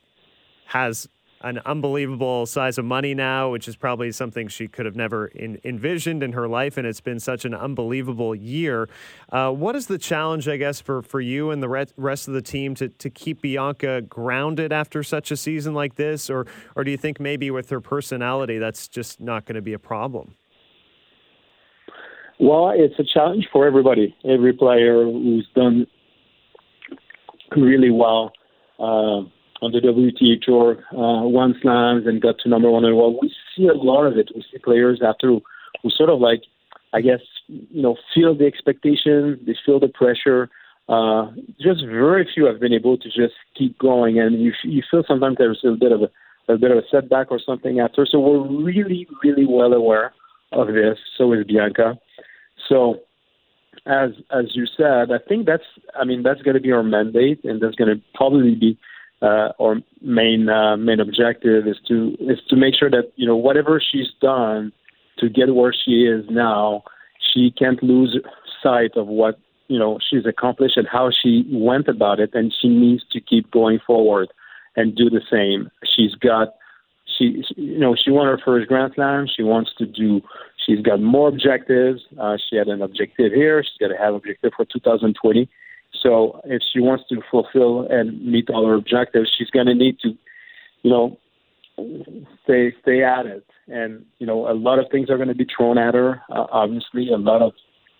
[0.65, 1.07] has
[1.41, 5.59] an unbelievable size of money now, which is probably something she could have never in,
[5.63, 6.77] envisioned in her life.
[6.77, 8.89] And it's been such an unbelievable year.
[9.31, 12.41] Uh, what is the challenge, I guess, for, for you and the rest of the
[12.41, 16.29] team to, to keep Bianca grounded after such a season like this?
[16.29, 19.73] Or, or do you think maybe with her personality, that's just not going to be
[19.73, 20.35] a problem?
[22.39, 24.15] Well, it's a challenge for everybody.
[24.23, 25.87] Every player who's done
[27.55, 28.31] really well.
[28.79, 29.29] Uh,
[29.61, 33.17] on the WTA Tour, uh, won slams and got to number one in the world.
[33.21, 34.31] We see a lot of it.
[34.35, 36.43] We see players after who sort of like,
[36.93, 40.49] I guess, you know, feel the expectation, they feel the pressure.
[40.87, 45.03] Uh, just very few have been able to just keep going, and you you feel
[45.05, 48.05] sometimes there's a bit of a, a bit of a setback or something after.
[48.09, 50.13] So we're really, really well aware
[50.53, 50.97] of this.
[51.17, 51.99] So is Bianca.
[52.69, 53.01] So
[53.85, 55.63] as as you said, I think that's
[55.99, 58.79] I mean that's going to be our mandate, and that's going to probably be
[59.21, 63.35] uh, our main uh, main objective is to is to make sure that you know
[63.35, 64.71] whatever she's done
[65.17, 66.83] to get where she is now,
[67.33, 68.17] she can't lose
[68.61, 72.67] sight of what you know she's accomplished and how she went about it, and she
[72.67, 74.29] needs to keep going forward
[74.75, 75.71] and do the same.
[75.95, 76.49] She's got
[77.17, 79.25] she you know she won her first Grand Slam.
[79.35, 80.21] She wants to do.
[80.63, 82.01] She's got more objectives.
[82.19, 83.63] Uh, she had an objective here.
[83.63, 85.49] She's got to have objective for 2020
[86.01, 89.99] so if she wants to fulfill and meet all her objectives, she's going to need
[89.99, 90.09] to,
[90.83, 91.17] you know,
[92.43, 93.45] stay stay at it.
[93.67, 96.21] And you know, a lot of things are going to be thrown at her.
[96.29, 97.53] Uh, obviously, a lot of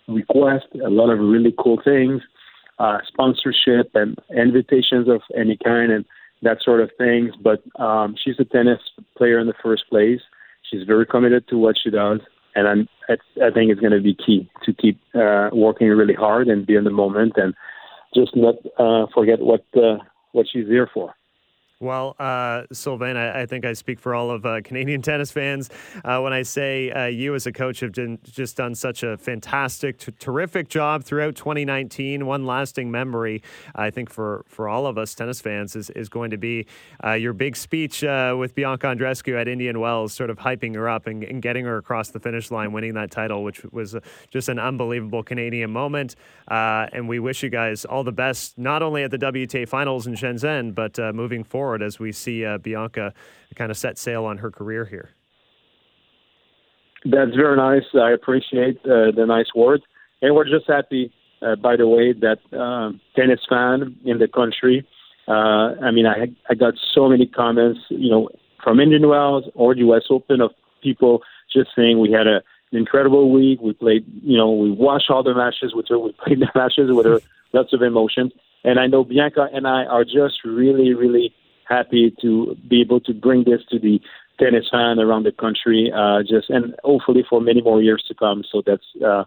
[0.06, 2.22] requests, a lot of really cool things,
[2.78, 6.04] uh, sponsorship and invitations of any kind, and
[6.42, 7.34] that sort of things.
[7.42, 8.80] But um, she's a tennis
[9.16, 10.20] player in the first place.
[10.70, 12.20] She's very committed to what she does,
[12.54, 16.48] and I'm, I think it's going to be key to keep uh, working really hard
[16.48, 17.54] and be in the moment and
[18.14, 19.98] just not uh, forget what uh,
[20.32, 21.14] what she's there for.
[21.80, 25.70] Well, uh, Sylvain, I, I, think I speak for all of uh, Canadian tennis fans
[26.04, 27.92] uh, when I say uh, you, as a coach, have
[28.24, 32.26] just done such a fantastic, t- terrific job throughout 2019.
[32.26, 33.44] One lasting memory,
[33.76, 36.66] I think, for, for all of us tennis fans is, is going to be
[37.04, 40.88] uh, your big speech uh, with Bianca Andreescu at Indian Wells, sort of hyping her
[40.88, 43.94] up and, and, getting her across the finish line, winning that title, which was
[44.30, 46.16] just an unbelievable Canadian moment.
[46.48, 50.14] and we wish you guys all the best, not only at the WTA finals in
[50.14, 53.12] Shenzhen, but moving forward forward as we see uh, Bianca
[53.54, 55.10] kind of set sail on her career here.
[57.04, 57.84] That's very nice.
[57.94, 59.84] I appreciate uh, the nice words.
[60.22, 64.86] And we're just happy, uh, by the way, that um, tennis fan in the country.
[65.28, 68.30] Uh, I mean, I I got so many comments, you know,
[68.64, 70.04] from Indian Wells or the U.S.
[70.08, 70.52] Open of
[70.82, 71.22] people
[71.54, 72.36] just saying we had a,
[72.72, 73.60] an incredible week.
[73.60, 75.98] We played, you know, we watched all the matches with her.
[75.98, 77.20] We played the matches with her,
[77.52, 78.32] lots of emotion.
[78.64, 81.32] And I know Bianca and I are just really, really
[81.68, 84.00] happy to be able to bring this to the
[84.38, 88.44] tennis fan around the country, uh, just and hopefully for many more years to come.
[88.50, 89.24] So that's uh,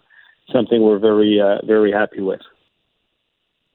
[0.51, 2.41] something we're very uh, very happy with.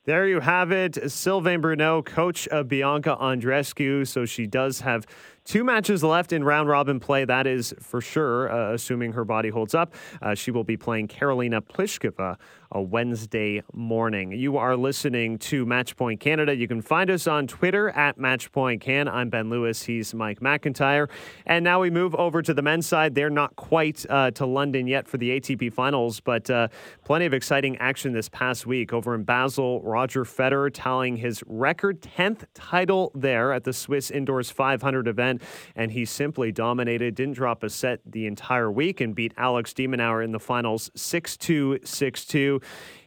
[0.04, 4.06] There you have it, Sylvain Bruneau, coach of Bianca Andreescu.
[4.06, 5.04] So she does have
[5.46, 7.24] two matches left in round robin play.
[7.24, 9.94] That is for sure, uh, assuming her body holds up.
[10.20, 12.36] Uh, she will be playing Karolina Pliskova
[12.72, 14.32] a Wednesday morning.
[14.32, 16.54] You are listening to Matchpoint Canada.
[16.54, 19.08] You can find us on Twitter at Matchpoint Can.
[19.08, 19.82] I'm Ben Lewis.
[19.82, 21.08] He's Mike McIntyre.
[21.46, 23.14] And now we move over to the men's side.
[23.14, 26.68] They're not quite uh, to London yet for the ATP finals, but uh,
[27.04, 29.80] plenty of exciting action this past week over in Basel.
[29.82, 35.35] Roger Federer tallying his record 10th title there at the Swiss Indoors 500 event.
[35.74, 39.86] And he simply dominated, didn't drop a set the entire week, and beat Alex de
[39.86, 42.60] Minaur in the finals 6 2 6 2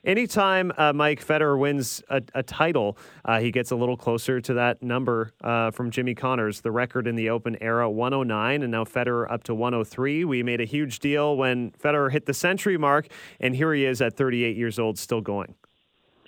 [0.03, 4.53] anytime uh, Mike Federer wins a, a title, uh, he gets a little closer to
[4.55, 8.83] that number uh, from Jimmy Connors, the record in the Open era, 109, and now
[8.83, 10.25] Federer up to 103.
[10.25, 13.07] We made a huge deal when Federer hit the century mark,
[13.39, 15.55] and here he is at 38 years old, still going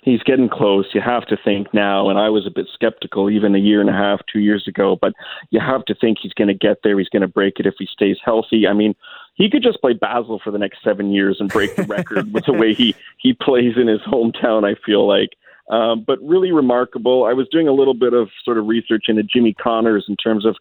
[0.02, 0.86] he's getting close.
[0.92, 3.88] You have to think now, and I was a bit skeptical even a year and
[3.88, 5.14] a half, two years ago, but
[5.50, 6.98] you have to think he's going to get there.
[6.98, 8.66] He's going to break it if he stays healthy.
[8.66, 8.94] I mean,
[9.34, 12.44] he could just play Basel for the next seven years and break the record with
[12.44, 14.70] the way he he plays in his hometown.
[14.70, 15.30] I feel like.
[15.70, 17.24] Um, but really remarkable.
[17.24, 20.44] I was doing a little bit of sort of research into Jimmy Connors in terms
[20.44, 20.56] of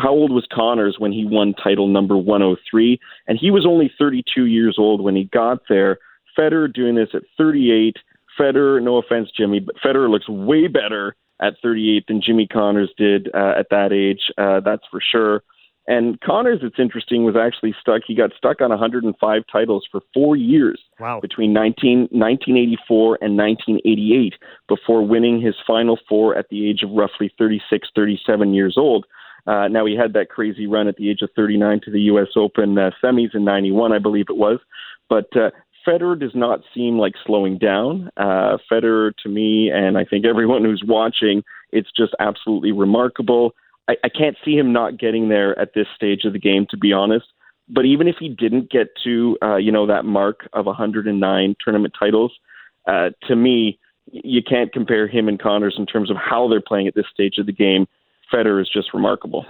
[0.00, 2.98] how old was Connors when he won title number 103,
[3.28, 5.98] and he was only 32 years old when he got there.
[6.36, 7.98] Federer doing this at 38
[8.38, 13.28] Federer, no offense, Jimmy, but Federer looks way better at 38 than Jimmy Connors did
[13.34, 14.32] uh, at that age.
[14.36, 15.42] Uh, that's for sure.
[15.88, 18.02] And Connors, it's interesting, was actually stuck.
[18.06, 21.18] He got stuck on 105 titles for four years wow.
[21.18, 24.34] between 19, 1984 and 1988
[24.68, 29.06] before winning his final four at the age of roughly 36, 37 years old.
[29.46, 32.28] Uh, now, he had that crazy run at the age of 39 to the U.S.
[32.36, 34.58] Open uh, semis in 91, I believe it was.
[35.08, 35.50] But uh,
[35.86, 38.10] Federer does not seem like slowing down.
[38.16, 43.54] Uh, Federer, to me, and I think everyone who's watching, it's just absolutely remarkable.
[43.88, 46.76] I, I can't see him not getting there at this stage of the game, to
[46.76, 47.26] be honest.
[47.68, 51.94] But even if he didn't get to, uh, you know, that mark of 109 tournament
[51.98, 52.32] titles,
[52.86, 53.78] uh, to me,
[54.10, 57.36] you can't compare him and Connors in terms of how they're playing at this stage
[57.38, 57.86] of the game.
[58.32, 59.44] Federer is just remarkable.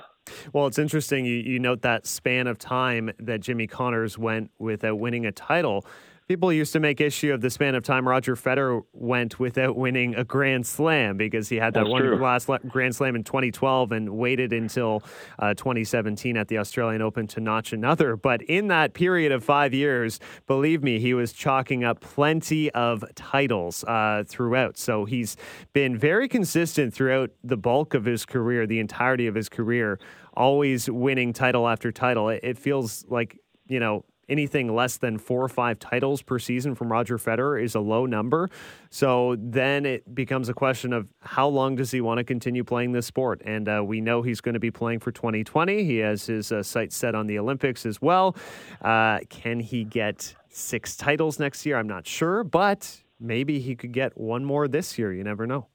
[0.52, 1.24] Well, it's interesting.
[1.24, 5.86] You, you note that span of time that Jimmy Connors went without winning a title.
[6.28, 10.14] People used to make issue of the span of time Roger Federer went without winning
[10.14, 12.22] a Grand Slam because he had that That's one true.
[12.22, 15.02] last Grand Slam in 2012 and waited until
[15.38, 18.14] uh, 2017 at the Australian Open to notch another.
[18.14, 23.02] But in that period of five years, believe me, he was chalking up plenty of
[23.14, 24.76] titles uh, throughout.
[24.76, 25.34] So he's
[25.72, 29.98] been very consistent throughout the bulk of his career, the entirety of his career,
[30.34, 32.28] always winning title after title.
[32.28, 36.74] It, it feels like, you know, anything less than four or five titles per season
[36.74, 38.50] from Roger Federer is a low number.
[38.90, 42.92] So then it becomes a question of how long does he want to continue playing
[42.92, 43.42] this sport?
[43.44, 45.84] And uh, we know he's going to be playing for 2020.
[45.84, 48.36] He has his uh, sights set on the Olympics as well.
[48.82, 51.78] Uh, can he get six titles next year?
[51.78, 55.12] I'm not sure, but maybe he could get one more this year.
[55.12, 55.66] You never know.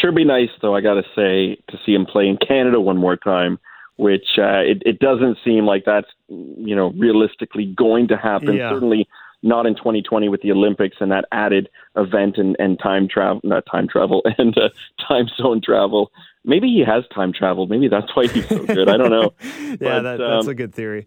[0.00, 2.96] Sure be nice, though, I got to say, to see him play in Canada one
[2.96, 3.58] more time
[3.96, 8.56] which uh, it, it doesn't seem like that's you know realistically going to happen.
[8.56, 8.70] Yeah.
[8.70, 9.08] Certainly
[9.44, 13.64] not in 2020 with the Olympics and that added event and, and time travel, not
[13.70, 14.70] time travel and uh,
[15.06, 16.10] time zone travel.
[16.46, 17.70] Maybe he has time traveled.
[17.70, 18.88] Maybe that's why he's so good.
[18.88, 19.34] I don't know.
[19.42, 21.06] yeah, But, that, that's um, a good theory.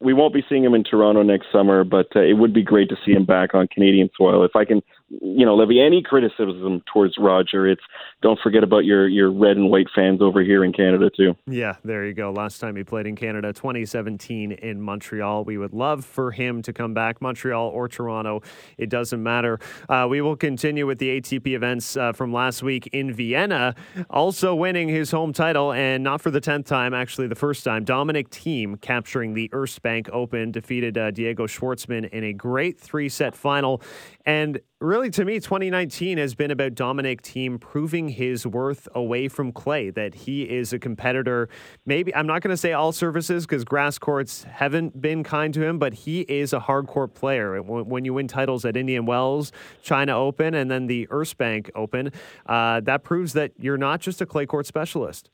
[0.00, 2.88] we won't be seeing him in Toronto next summer, but uh, it would be great
[2.88, 4.44] to see him back on Canadian soil.
[4.44, 4.80] If I can,
[5.20, 7.82] you know, levy any criticism towards Roger, it's
[8.22, 11.34] don't forget about your your red and white fans over here in Canada too.
[11.46, 12.32] Yeah, there you go.
[12.32, 15.44] Last time he played in Canada, 2017 in Montreal.
[15.44, 18.40] We would love for him to come back, Montreal or Toronto.
[18.78, 19.58] It doesn't matter.
[19.88, 23.74] Uh, we will continue with the ATP events uh, from last week in Vienna.
[24.08, 27.84] Also winning his home title, and not for the 10th time, actually the first time.
[27.84, 33.08] Dominic Thiem capturing the Erste Bank Open, defeated uh, Diego Schwartzman in a great three
[33.08, 33.82] set final.
[34.24, 39.52] And really, to me, 2019 has been about Dominic Thiem proving his worth away from
[39.52, 41.48] clay, that he is a competitor.
[41.86, 45.62] Maybe, I'm not going to say all surfaces because grass courts haven't been kind to
[45.64, 47.62] him, but he is a hard court player.
[47.62, 52.10] When you win titles at Indian Wells, China Open, and then the Erste Bank Open,
[52.46, 55.30] uh, that proves that you're not just a clay court specialist.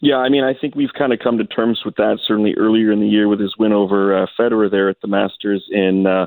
[0.00, 2.18] Yeah, I mean, I think we've kind of come to terms with that.
[2.26, 5.64] Certainly earlier in the year with his win over uh, Federer there at the Masters
[5.70, 6.06] in.
[6.06, 6.26] Uh,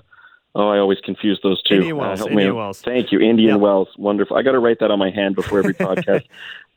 [0.53, 1.75] Oh, I always confuse those two.
[1.75, 2.19] Indian Wells.
[2.19, 2.57] help Indian me.
[2.57, 2.81] Wells.
[2.81, 3.59] Thank you, Indian Yep.
[3.61, 3.87] Wells.
[3.97, 4.35] Wonderful.
[4.37, 6.25] I got to write that on my hand before every podcast.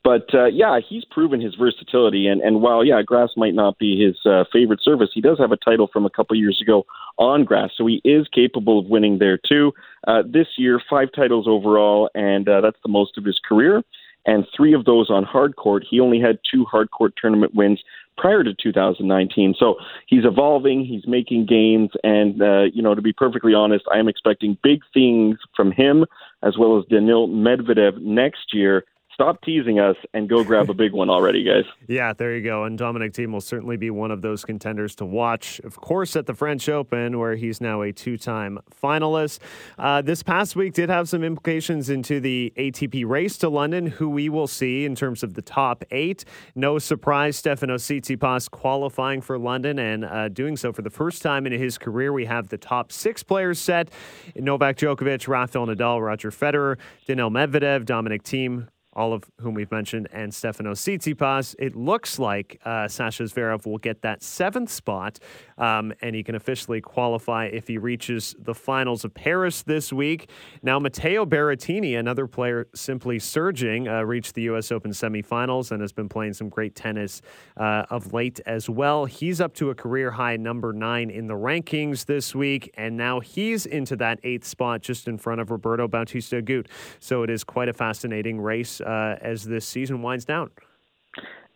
[0.04, 3.98] But uh, yeah, he's proven his versatility, and and while yeah, grass might not be
[4.04, 6.84] his uh, favorite surface, he does have a title from a couple years ago
[7.18, 9.72] on grass, so he is capable of winning there too.
[10.06, 13.82] Uh, this year, five titles overall, and uh, that's the most of his career.
[14.26, 15.84] And three of those on hard court.
[15.88, 17.82] He only had two hard court tournament wins
[18.16, 19.54] prior to 2019.
[19.58, 23.98] So he's evolving, he's making gains, and uh, you know, to be perfectly honest, I
[23.98, 26.04] am expecting big things from him
[26.42, 28.84] as well as Daniil Medvedev next year.
[29.14, 31.64] Stop teasing us and go grab a big one already, guys.
[31.86, 32.64] Yeah, there you go.
[32.64, 35.60] And Dominic Thiem will certainly be one of those contenders to watch.
[35.60, 39.38] Of course, at the French Open, where he's now a two-time finalist.
[39.78, 44.08] Uh, this past week did have some implications into the ATP race to London, who
[44.08, 46.24] we will see in terms of the top eight.
[46.54, 51.46] No surprise, Stefanos Tsitsipas qualifying for London and uh, doing so for the first time
[51.46, 52.12] in his career.
[52.12, 53.90] We have the top six players set:
[54.34, 60.08] Novak Djokovic, Rafael Nadal, Roger Federer, Daniil Medvedev, Dominic Thiem all of whom we've mentioned,
[60.12, 61.54] and Stefanos Tsitsipas.
[61.58, 65.18] It looks like uh, Sasha Zverev will get that seventh spot,
[65.58, 70.30] um, and he can officially qualify if he reaches the finals of Paris this week.
[70.62, 74.70] Now, Matteo Berrettini, another player simply surging, uh, reached the U.S.
[74.72, 77.22] Open semifinals and has been playing some great tennis
[77.56, 79.04] uh, of late as well.
[79.04, 83.20] He's up to a career high number nine in the rankings this week, and now
[83.20, 86.66] he's into that eighth spot just in front of Roberto Bautista Agut.
[87.00, 90.50] So it is quite a fascinating race uh, as this season winds down.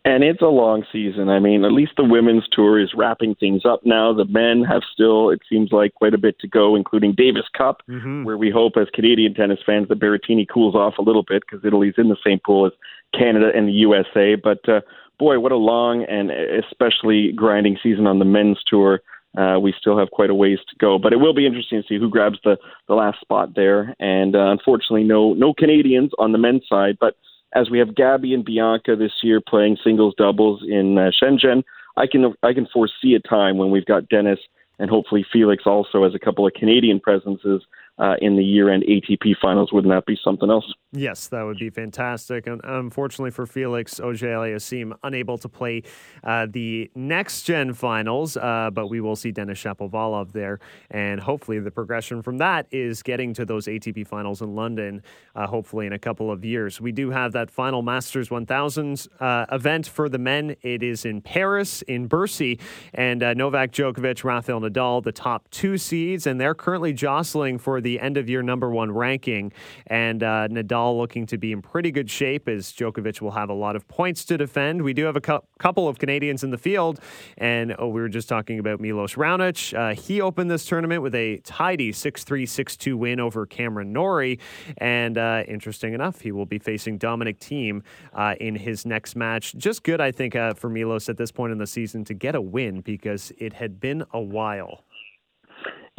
[0.05, 1.27] And it's a long season.
[1.27, 4.13] I mean, at least the women's tour is wrapping things up now.
[4.13, 7.83] The men have still, it seems like, quite a bit to go, including Davis Cup,
[7.89, 8.23] Mhm.
[8.23, 11.65] where we hope, as Canadian tennis fans, that Berrettini cools off a little bit because
[11.65, 12.71] Italy's in the same pool as
[13.13, 14.35] Canada and the USA.
[14.35, 14.81] But uh,
[15.19, 19.01] boy, what a long and especially grinding season on the men's tour.
[19.37, 21.87] Uh, we still have quite a ways to go, but it will be interesting to
[21.87, 23.95] see who grabs the, the last spot there.
[23.99, 26.97] And uh, unfortunately, no no Canadians on the men's side.
[26.99, 27.15] But
[27.53, 31.63] as we have Gabby and Bianca this year playing singles doubles in uh, Shenzhen,
[31.95, 34.39] I can I can foresee a time when we've got Denis
[34.79, 37.61] and hopefully Felix also as a couple of Canadian presences
[37.99, 39.71] uh, in the year-end ATP finals.
[39.73, 40.73] Wouldn't that be something else?
[40.91, 42.47] Yes, that would be fantastic.
[42.47, 45.83] And unfortunately for Felix Auger-Aliassime, unable to play
[46.23, 50.59] uh, the next gen finals, uh, but we will see Denis Shapovalov there.
[50.89, 55.03] And hopefully the progression from that is getting to those ATP finals in London,
[55.35, 56.81] uh, hopefully in a couple of years.
[56.81, 60.55] We do have that final Masters 1000 uh, event for the men.
[60.61, 62.59] It is in Paris, in Bercy,
[62.93, 67.79] and uh, Novak Djokovic, Rafael Nadal, the top two seeds, and they're currently jostling for
[67.79, 69.53] the end of year number one ranking.
[69.87, 73.53] And uh, Nadal looking to be in pretty good shape as Djokovic will have a
[73.53, 74.81] lot of points to defend.
[74.81, 76.99] We do have a cou- couple of Canadians in the field,
[77.37, 79.73] and oh, we were just talking about Milos Raonic.
[79.73, 83.93] Uh, he opened this tournament with a tidy 6 3 6 2 win over Cameron
[83.93, 84.39] Norrie.
[84.77, 87.83] And uh, interesting enough, he will be facing Dominic Thiem
[88.13, 89.55] uh, in his next match.
[89.55, 92.35] Just good, I think, uh, for Milos at this point in the season to get
[92.35, 94.83] a win because it had been a while.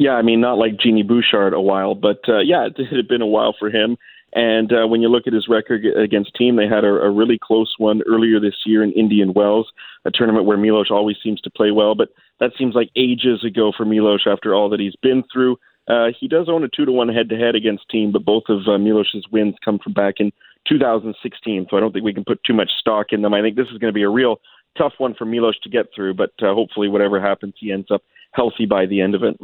[0.01, 3.21] Yeah, I mean, not like Genie Bouchard a while, but uh, yeah, it had been
[3.21, 3.97] a while for him.
[4.33, 7.37] And uh, when you look at his record against Thiem, they had a, a really
[7.39, 9.71] close one earlier this year in Indian Wells,
[10.03, 11.93] a tournament where Milos always seems to play well.
[11.93, 15.57] But that seems like ages ago for Milos after all that he's been through.
[15.87, 18.45] Uh, he does own a two to one head to head against Thiem, but both
[18.49, 20.31] of uh, Milos's wins come from back in
[20.67, 21.67] 2016.
[21.69, 23.35] So I don't think we can put too much stock in them.
[23.35, 24.37] I think this is going to be a real
[24.75, 28.01] tough one for Milos to get through, but uh, hopefully, whatever happens, he ends up
[28.31, 29.37] healthy by the end of it.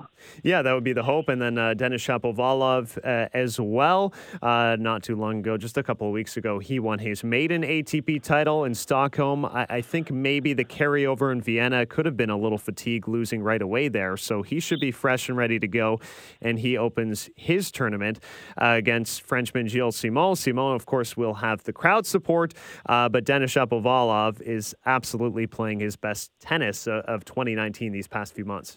[0.44, 1.30] Yeah, that would be the hope.
[1.30, 4.14] And then uh, Denis Shapovalov uh, as well.
[4.42, 7.64] Uh, not too long ago, just a couple of weeks ago, he won his maiden
[7.64, 9.46] ATP title in Stockholm.
[9.46, 13.44] I, I think maybe the carryover in Vienna could have been a little fatigue losing
[13.44, 14.16] right away there.
[14.16, 16.00] So he should be fresh and ready to go.
[16.42, 18.20] And he opens his tournament
[18.58, 20.36] uh, against Frenchman Gilles Simon.
[20.36, 22.54] Simon, of course, will have the crowd support,
[22.88, 28.34] uh, but Denis Shapovalov is absolutely playing his best tennis uh, of 2019 these past
[28.34, 28.77] few months.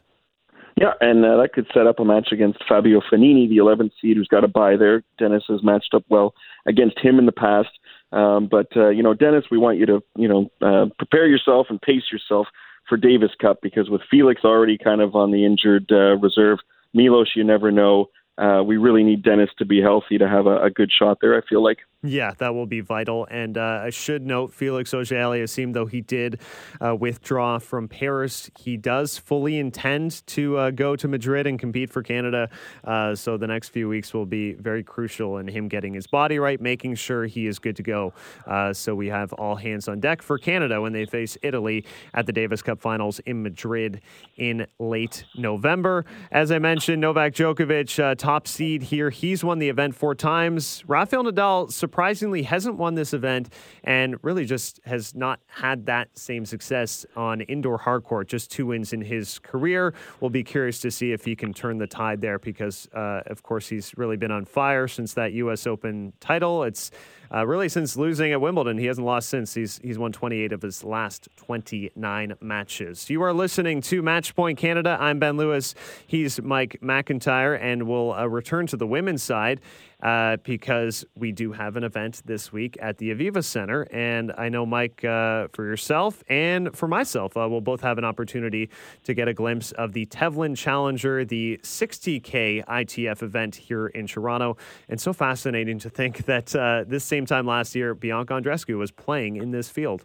[0.80, 4.16] Yeah, and uh, that could set up a match against Fabio Fognini, the 11th seed,
[4.16, 5.02] who's got a bye there.
[5.18, 6.32] Denis has matched up well
[6.66, 7.68] against him in the past.
[8.12, 11.66] Um, but uh, you know, Denis, we want you to you know uh, prepare yourself
[11.68, 12.46] and pace yourself
[12.88, 16.58] for Davis Cup because with Felix already kind of on the injured uh, reserve,
[16.94, 18.06] Milos, you never know
[18.38, 21.36] uh, we really need Denis to be healthy to have a, a, good shot there.
[21.36, 21.78] I feel like.
[22.02, 23.26] Yeah, that will be vital.
[23.30, 26.40] And uh, I should note, Felix Auger-Aliassime, though he did
[26.80, 31.90] uh, withdraw from Paris, he does fully intend to uh, go to Madrid and compete
[31.90, 32.48] for Canada.
[32.84, 36.38] Uh, so the next few weeks will be very crucial in him getting his body
[36.38, 38.14] right, making sure he is good to go.
[38.46, 41.84] Uh, so we have all hands on deck for Canada when they face Italy
[42.14, 44.00] at the Davis Cup Finals in Madrid
[44.38, 46.06] in late November.
[46.32, 49.10] As I mentioned, Novak Djokovic top seed here.
[49.10, 50.82] He's won the event four times.
[50.86, 56.44] Rafael Nadal surprisingly hasn't won this event and really just has not had that same
[56.44, 58.28] success on indoor hard court.
[58.28, 59.92] Just two wins in his career.
[60.20, 63.42] We'll be curious to see if he can turn the tide there because, uh, of
[63.42, 65.66] course, he's really been on fire since that U.S.
[65.66, 66.62] Open title.
[66.62, 66.92] It's
[67.32, 69.54] uh, really, since losing at Wimbledon, he hasn't lost since.
[69.54, 73.08] He's he's won 28 of his last 29 matches.
[73.08, 74.96] You are listening to Match Point Canada.
[75.00, 75.74] I'm Ben Lewis.
[76.06, 79.60] He's Mike McIntyre, and we'll uh, return to the women's side
[80.02, 83.86] uh, because we do have an event this week at the Aviva Center.
[83.90, 88.04] And I know, Mike, uh, for yourself and for myself, uh, we'll both have an
[88.04, 88.70] opportunity
[89.04, 94.56] to get a glimpse of the Tevlin Challenger, the 60K ITF event here in Toronto.
[94.88, 98.90] And so fascinating to think that uh, this same time last year, Bianca Andreescu was
[98.90, 100.04] playing in this field.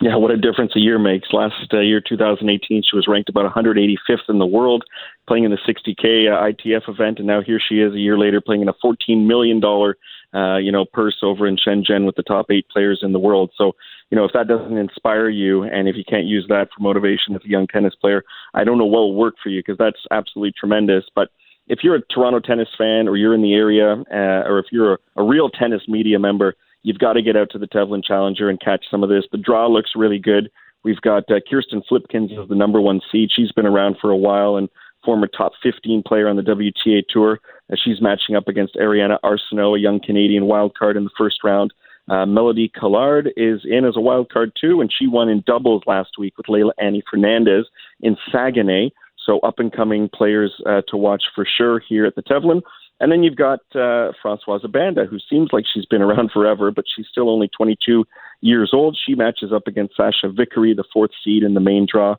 [0.00, 1.32] Yeah, what a difference a year makes.
[1.32, 4.84] Last uh, year, 2018, she was ranked about 185th in the world,
[5.26, 8.40] playing in the 60K uh, ITF event, and now here she is a year later
[8.40, 9.96] playing in a 14 million dollar,
[10.32, 13.50] uh, you know, purse over in Shenzhen with the top eight players in the world.
[13.58, 13.72] So,
[14.10, 17.34] you know, if that doesn't inspire you, and if you can't use that for motivation
[17.34, 18.22] as a young tennis player,
[18.54, 21.04] I don't know what will work for you because that's absolutely tremendous.
[21.12, 21.30] But
[21.68, 24.94] if you're a Toronto tennis fan, or you're in the area, uh, or if you're
[24.94, 28.48] a, a real tennis media member you've got to get out to the Tevlin Challenger
[28.48, 29.24] and catch some of this.
[29.30, 30.50] The draw looks really good.
[30.84, 33.30] We've got uh, Kirsten Flipkens as the number one seed.
[33.34, 34.68] She's been around for a while and
[35.04, 37.40] former top 15 player on the WTA tour.
[37.70, 41.44] Uh, she's matching up against Ariana Arseneault, a young Canadian wild card in the first
[41.44, 41.72] round.
[42.08, 45.82] Uh, Melody Collard is in as a wild card too, and she won in doubles
[45.86, 47.66] last week with Leylah Annie Fernandez
[48.00, 48.90] in Saguenay.
[49.28, 52.62] So up and coming players uh, to watch for sure here at the Tevlin.
[52.98, 56.86] And then you've got uh, Francoise Abanda, who seems like she's been around forever, but
[56.96, 58.06] she's still only 22
[58.40, 58.98] years old.
[59.06, 62.16] She matches up against Sachia Vickery, the fourth seed in the main draw.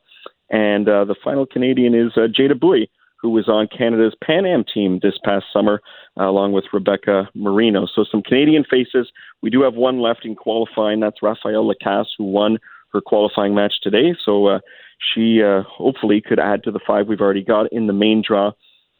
[0.51, 2.89] And uh, the final Canadian is uh, Jada Bui,
[3.21, 5.81] who was on Canada's Pan Am team this past summer,
[6.19, 7.87] uh, along with Rebecca Marino.
[7.93, 9.11] So some Canadian faces.
[9.41, 10.99] We do have one left in qualifying.
[10.99, 12.59] That's Raphaëlle Lacasse, who won
[12.93, 14.15] her qualifying match today.
[14.23, 14.59] So uh,
[14.99, 18.51] she uh, hopefully could add to the five we've already got in the main draw.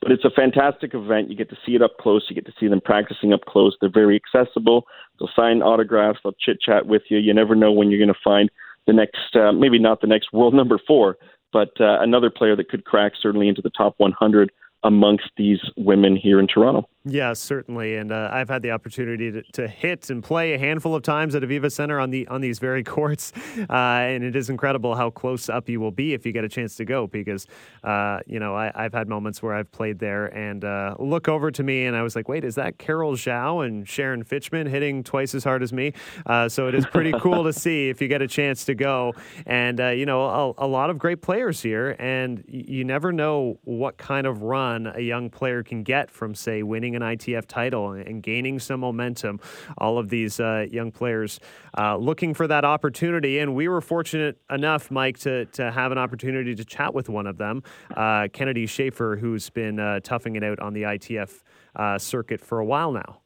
[0.02, 1.30] But it's a fantastic event.
[1.30, 2.26] You get to see it up close.
[2.30, 3.76] You get to see them practicing up close.
[3.82, 4.86] They're very accessible.
[5.20, 6.20] They'll sign autographs.
[6.24, 7.18] They'll chit chat with you.
[7.18, 8.50] You never know when you're going to find
[8.88, 11.18] the next, uh, maybe not the next world number four,
[11.52, 14.52] but uh, another player that could crack certainly into the top 100
[14.84, 16.88] amongst these women here in Toronto.
[17.06, 20.96] Yeah, certainly, and uh, I've had the opportunity to, to, hit and play a handful
[20.96, 23.32] of times at Aviva Center on the on these very courts,
[23.70, 26.50] uh, and it is incredible how close up you will be if you get a
[26.50, 27.08] chance to go.
[27.08, 27.48] Because
[27.86, 31.52] uh, you know, I, have had moments where I've played there and uh, look over
[31.52, 35.02] to me, and I was like, "Wait, is that Carol Zhao and Sharon Fichman hitting
[35.02, 35.94] twice as hard as me?"
[36.26, 39.14] Uh, so it is pretty cool to see if you get a chance to go,
[39.46, 43.58] and uh, you know, a, a, lot of great players here, and you never know
[43.64, 47.46] what kind of run a young player can get from, say, winning winning an ITF
[47.48, 49.40] title and gaining some momentum.
[49.78, 51.40] All of these uh, young players
[51.78, 53.40] uh, looking for that opportunity.
[53.40, 57.28] And we were fortunate enough, Mike, to, to have an opportunity to chat with one
[57.28, 57.64] of them,
[57.96, 61.42] uh, Kennedy Schaefer, who's been uh, toughing it out on the ITF
[61.76, 63.20] uh, circuit for a while now.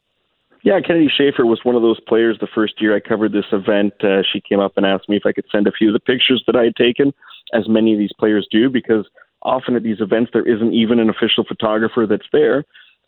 [0.62, 3.92] Yeah, Kennedy Schaefer was one of those players the first year I covered this event.
[4.02, 6.00] Uh, she came up and asked me if I could send a few of the
[6.00, 7.12] pictures that I had taken,
[7.52, 9.06] as many of these players do, because
[9.42, 12.64] often at these events there isn't even an official photographer that's there.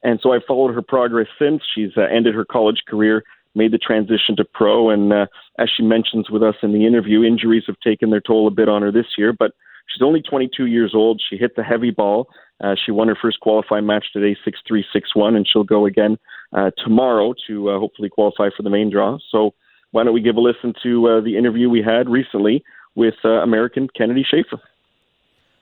[0.06, 1.62] And so I followed her progress since.
[1.74, 3.24] She's uh, ended her college career
[3.56, 4.90] made the transition to pro.
[4.90, 5.26] And uh,
[5.58, 8.68] as she mentions with us in the interview, injuries have taken their toll a bit
[8.68, 9.52] on her this year, but
[9.88, 11.20] she's only 22 years old.
[11.28, 12.28] She hit the heavy ball.
[12.62, 15.86] Uh, she won her first qualifying match today, 6 3 6 1, and she'll go
[15.86, 16.18] again
[16.52, 19.18] uh, tomorrow to uh, hopefully qualify for the main draw.
[19.30, 19.52] So,
[19.90, 23.42] why don't we give a listen to uh, the interview we had recently with uh,
[23.42, 24.60] American Kennedy Schaefer?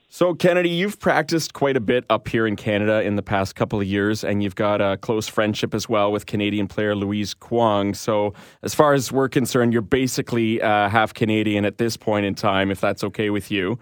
[0.07, 3.81] So, Kennedy, you've practiced quite a bit up here in Canada in the past couple
[3.81, 7.93] of years, and you've got a close friendship as well with Canadian player Louise Kwong.
[7.93, 12.35] So, as far as we're concerned, you're basically uh, half Canadian at this point in
[12.35, 13.77] time, if that's okay with you.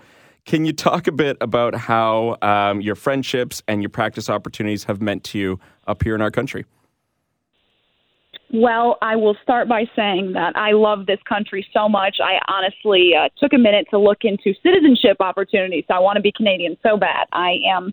[0.46, 5.02] Can you talk a bit about how um, your friendships and your practice opportunities have
[5.02, 6.66] meant to you up here in our country?
[8.54, 12.18] Well, I will start by saying that I love this country so much.
[12.24, 15.86] I honestly uh, took a minute to look into citizenship opportunities.
[15.90, 17.26] I want to be Canadian so bad.
[17.34, 17.92] I am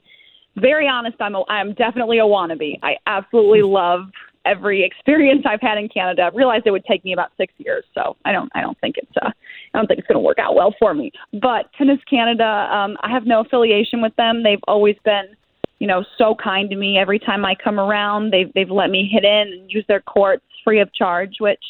[0.56, 1.16] very honest.
[1.18, 2.78] I'm a, I'm definitely a wannabe.
[2.82, 4.02] I absolutely love
[4.44, 6.28] every experience I've had in Canada.
[6.30, 8.96] I realized it would take me about six years, so I don't I don't think
[8.98, 9.30] it's uh
[9.72, 11.10] I don't think it's going to work out well for me.
[11.32, 14.42] But Tennis Canada, um, I have no affiliation with them.
[14.42, 15.24] They've always been
[15.78, 18.30] you know so kind to me every time I come around.
[18.30, 21.64] They've they've let me hit in and use their courts free of charge, which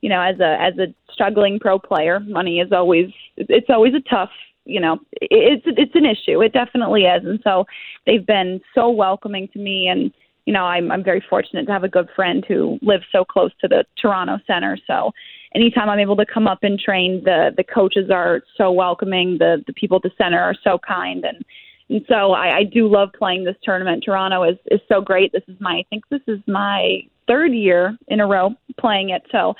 [0.00, 4.08] you know as a as a struggling pro player, money is always it's always a
[4.08, 4.30] tough
[4.64, 6.42] you know it's it's an issue.
[6.42, 7.64] It definitely is, and so
[8.06, 10.12] they've been so welcoming to me and
[10.46, 13.52] you know, I'm I'm very fortunate to have a good friend who lives so close
[13.60, 14.76] to the Toronto Center.
[14.84, 15.12] So
[15.54, 19.36] anytime I'm able to come up and train, the the coaches are so welcoming.
[19.38, 21.44] The the people at the center are so kind, and
[21.88, 24.02] and so I, I do love playing this tournament.
[24.04, 25.30] Toronto is is so great.
[25.32, 29.22] This is my I think this is my third year in a row playing it.
[29.30, 29.54] So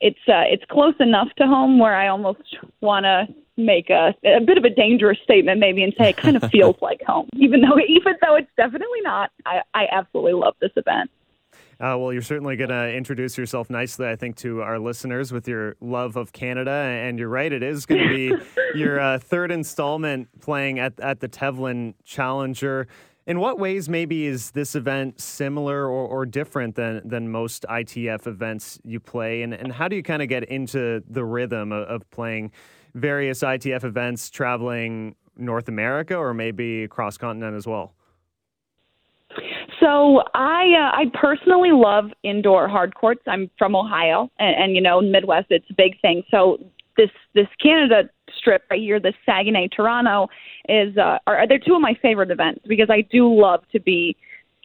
[0.00, 4.40] it's uh, it's close enough to home where I almost want to make a a
[4.40, 7.60] bit of a dangerous statement maybe and say it kind of feels like home, even
[7.60, 9.30] though even though it's definitely not.
[9.44, 11.10] I, I absolutely love this event.
[11.78, 15.46] Uh, well, you're certainly going to introduce yourself nicely, I think, to our listeners with
[15.46, 16.70] your love of Canada.
[16.70, 18.34] And you're right, it is going to be
[18.78, 22.88] your uh, third installment playing at, at the Tevlin Challenger.
[23.26, 28.28] In what ways, maybe, is this event similar or, or different than, than most ITF
[28.28, 29.42] events you play?
[29.42, 32.52] And, and how do you kind of get into the rhythm of, of playing
[32.94, 37.94] various ITF events, traveling North America or maybe across continent as well?
[39.80, 43.22] So I uh, I personally love indoor hard courts.
[43.26, 46.22] I'm from Ohio, and, and you know Midwest, it's a big thing.
[46.30, 46.58] So
[46.96, 50.28] this this Canada strip right here, this Saguenay Toronto,
[50.68, 54.16] is uh, are they're two of my favorite events because I do love to be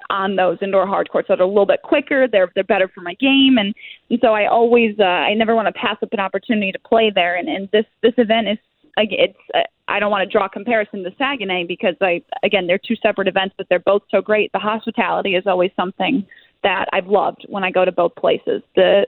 [0.09, 2.27] on those indoor hard courts that are a little bit quicker.
[2.27, 3.73] They're they're better for my game, and
[4.09, 7.11] and so I always uh, I never want to pass up an opportunity to play
[7.13, 7.36] there.
[7.36, 8.57] And and this this event is
[8.97, 12.95] it's uh, I don't want to draw comparison to Saguenay because I again they're two
[13.01, 14.51] separate events, but they're both so great.
[14.51, 16.25] The hospitality is always something
[16.64, 18.62] that I've loved when I go to both places.
[18.76, 19.07] The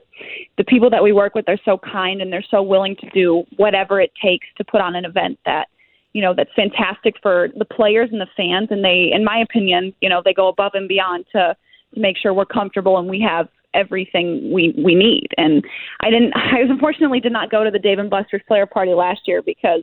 [0.58, 3.44] the people that we work with are so kind and they're so willing to do
[3.56, 5.68] whatever it takes to put on an event that
[6.12, 9.92] you know that's fantastic for the players and the fans and they in my opinion
[10.00, 11.56] you know they go above and beyond to
[11.92, 15.64] to make sure we're comfortable and we have everything we we need and
[16.00, 19.22] i didn't i unfortunately did not go to the dave and buster's player party last
[19.26, 19.82] year because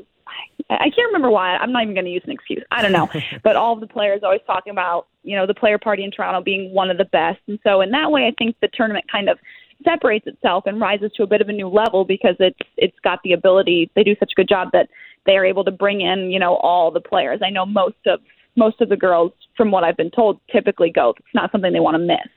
[0.69, 1.55] I can't remember why.
[1.57, 2.63] I'm not even going to use an excuse.
[2.71, 3.09] I don't know.
[3.43, 6.41] but all of the players always talking about, you know, the player party in Toronto
[6.41, 7.39] being one of the best.
[7.47, 9.37] And so in that way, I think the tournament kind of
[9.83, 13.19] separates itself and rises to a bit of a new level because it's it's got
[13.23, 13.89] the ability.
[13.95, 14.89] They do such a good job that
[15.25, 17.39] they are able to bring in, you know, all the players.
[17.43, 18.19] I know most of
[18.55, 21.13] most of the girls, from what I've been told, typically go.
[21.17, 22.27] It's not something they want to miss.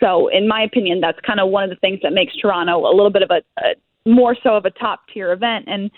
[0.00, 2.94] So, in my opinion, that's kind of one of the things that makes Toronto a
[2.94, 3.74] little bit of a, a
[4.08, 5.66] more so of a top tier event.
[5.68, 5.90] And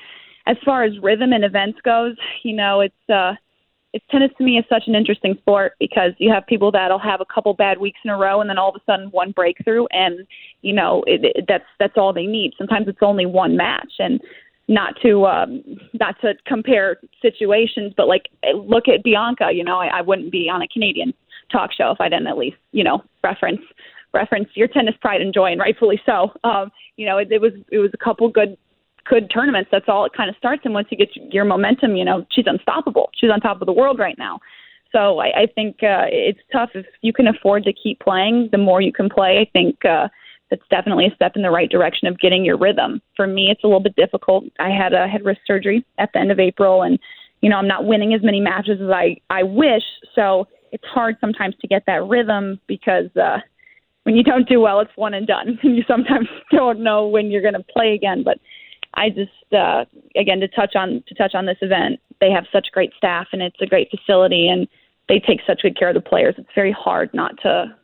[0.46, 3.32] as far as rhythm and events goes, you know, it's uh,
[3.94, 7.20] it's tennis to me is such an interesting sport because you have people that'll have
[7.20, 9.86] a couple bad weeks in a row and then all of a sudden one breakthrough
[9.92, 10.26] and
[10.62, 12.52] you know it, it, that's that's all they need.
[12.58, 14.20] Sometimes it's only one match and
[14.66, 19.98] not to um not to compare situations but like look at Bianca you know I,
[19.98, 21.14] I wouldn't be on a Canadian
[21.52, 23.60] talk show if I didn't at least you know reference
[24.12, 27.52] reference your tennis pride and joy and rightfully so um you know it, it was
[27.70, 28.56] it was a couple good
[29.04, 32.04] good tournaments that's all it kind of starts and once you get your momentum you
[32.04, 34.38] know she's unstoppable she's on top of the world right now
[34.92, 38.58] so I, I think uh, it's tough if you can afford to keep playing the
[38.58, 40.08] more you can play I think uh
[40.54, 43.02] it's definitely a step in the right direction of getting your rhythm.
[43.16, 44.44] For me, it's a little bit difficult.
[44.58, 46.98] I had a head wrist surgery at the end of April, and
[47.40, 49.82] you know I'm not winning as many matches as I I wish.
[50.14, 53.38] So it's hard sometimes to get that rhythm because uh,
[54.04, 57.30] when you don't do well, it's one and done, and you sometimes don't know when
[57.30, 58.22] you're going to play again.
[58.22, 58.38] But
[58.96, 59.84] I just uh,
[60.16, 63.42] again to touch on to touch on this event, they have such great staff, and
[63.42, 64.68] it's a great facility, and
[65.08, 66.34] they take such good care of the players.
[66.38, 67.74] It's very hard not to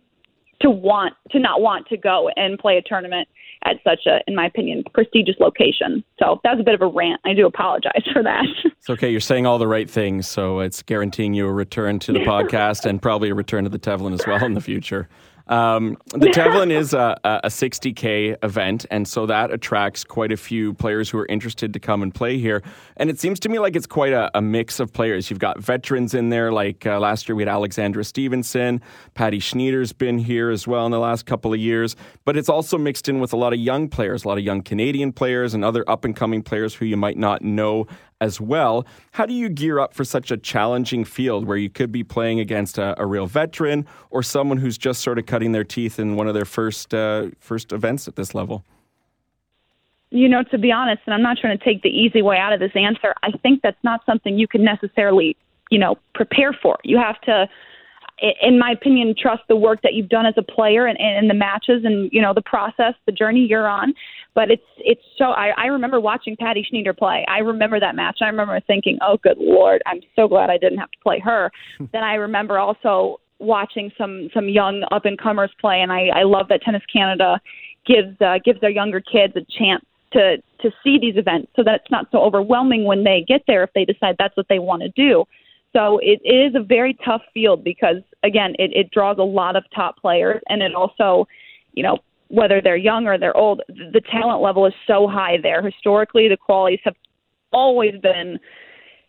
[0.60, 3.28] to want to not want to go and play a tournament
[3.64, 6.02] at such a, in my opinion, prestigious location.
[6.18, 7.20] So that was a bit of a rant.
[7.26, 8.44] I do apologize for that.
[8.64, 9.10] It's okay.
[9.10, 12.86] You're saying all the right things, so it's guaranteeing you a return to the podcast
[12.86, 15.08] and probably a return to the Tevlin as well in the future.
[15.50, 20.72] Um, the Tevlin is a, a 60K event, and so that attracts quite a few
[20.74, 22.62] players who are interested to come and play here.
[22.96, 25.28] And it seems to me like it's quite a, a mix of players.
[25.28, 28.80] You've got veterans in there, like uh, last year we had Alexandra Stevenson,
[29.14, 32.78] Patty Schnyder's been here as well in the last couple of years, but it's also
[32.78, 35.64] mixed in with a lot of young players, a lot of young Canadian players and
[35.64, 37.88] other up and coming players who you might not know
[38.20, 38.86] as well.
[39.12, 42.38] How do you gear up for such a challenging field where you could be playing
[42.40, 46.16] against a, a real veteran or someone who's just sort of cutting their teeth in
[46.16, 48.64] one of their first uh, first events at this level?
[50.10, 52.52] You know, to be honest, and I'm not trying to take the easy way out
[52.52, 55.36] of this answer, I think that's not something you can necessarily,
[55.70, 56.78] you know, prepare for.
[56.82, 57.48] You have to
[58.42, 61.34] in my opinion, trust the work that you've done as a player and, and the
[61.34, 63.94] matches and you know the process, the journey you're on.
[64.34, 67.24] But it's it's so I, I remember watching Patty Schnyder play.
[67.28, 68.18] I remember that match.
[68.20, 71.50] I remember thinking, oh, good lord, I'm so glad I didn't have to play her.
[71.92, 76.22] then I remember also watching some some young up and comers play, and I, I
[76.24, 77.40] love that Tennis Canada
[77.86, 81.76] gives uh, gives their younger kids a chance to to see these events, so that
[81.76, 84.82] it's not so overwhelming when they get there if they decide that's what they want
[84.82, 85.24] to do.
[85.72, 89.56] So it, it is a very tough field because again, it, it draws a lot
[89.56, 91.26] of top players, and it also,
[91.74, 91.98] you know,
[92.28, 95.62] whether they're young or they're old, the talent level is so high there.
[95.62, 96.94] Historically, the qualities have
[97.52, 98.38] always been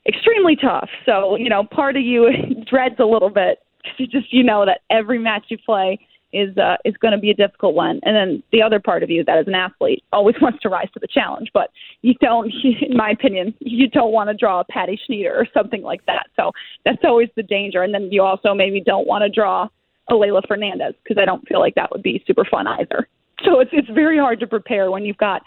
[0.08, 0.90] extremely tough.
[1.06, 2.30] So, you know, part of you
[2.70, 6.00] dreads a little bit because you just you know that every match you play
[6.34, 8.00] is uh, is going to be a difficult one.
[8.04, 10.90] And then the other part of you that is an athlete always wants to rise
[10.94, 11.70] to the challenge, but
[12.02, 12.52] you don't,
[12.82, 16.28] in my opinion, you don't want to draw a Patty Schnyder or something like that.
[16.36, 16.52] So
[16.86, 17.84] that's always the danger.
[17.84, 19.68] And then you also maybe don't want to draw
[20.10, 23.08] a Leylah Fernandez because I don't feel like that would be super fun either.
[23.44, 25.42] So it's it's very hard to prepare when you've got,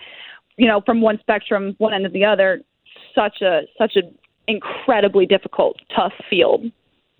[0.56, 2.60] you know, from one spectrum, one end to the other,
[3.14, 4.12] such a such an
[4.48, 6.64] incredibly difficult, tough field.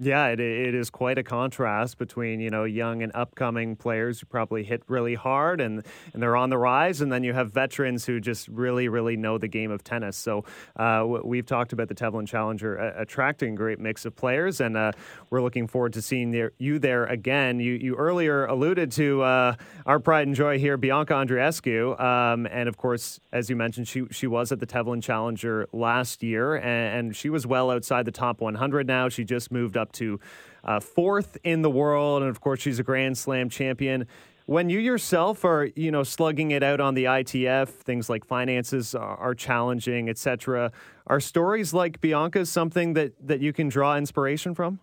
[0.04, 4.26] Yeah, it, it is quite a contrast between you know young and upcoming players who
[4.26, 5.82] probably hit really hard and
[6.12, 9.38] and they're on the rise, and then you have veterans who just really really know
[9.38, 10.16] the game of tennis.
[10.16, 10.44] So
[10.76, 14.76] uh, we've talked about the Tevlin Challenger uh, attracting a great mix of players, and
[14.76, 14.92] uh,
[15.30, 17.58] we're looking forward to seeing there, you there again.
[17.58, 19.54] You you earlier alluded to uh,
[19.86, 24.04] our pride and joy here, Bianca Andreescu, um, and of course, as you mentioned, she
[24.10, 28.12] she was at the Tevlin Challenger last year, and, and she was well outside the
[28.12, 28.86] top 100.
[28.86, 30.20] Now she just moved up to
[30.64, 34.06] uh, fourth in the world, and of course, she's a Grand Slam champion.
[34.46, 38.94] When you yourself are, you know, slugging it out on the ITF, things like finances
[38.94, 40.70] are, challenging, etc.
[41.06, 44.80] Are stories like Bianca's something that that you can draw inspiration from?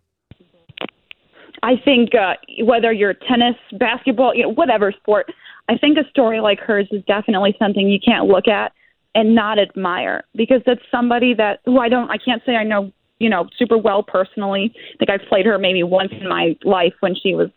[1.64, 5.32] I think uh, whether you're tennis, basketball, you know, whatever sport,
[5.70, 8.74] I think a story like hers is definitely something you can't look at
[9.14, 12.92] and not admire because that's somebody that who I don't I can't say I know
[13.22, 14.74] you know, super well personally.
[14.76, 17.50] I think I've played her maybe once in my life when she was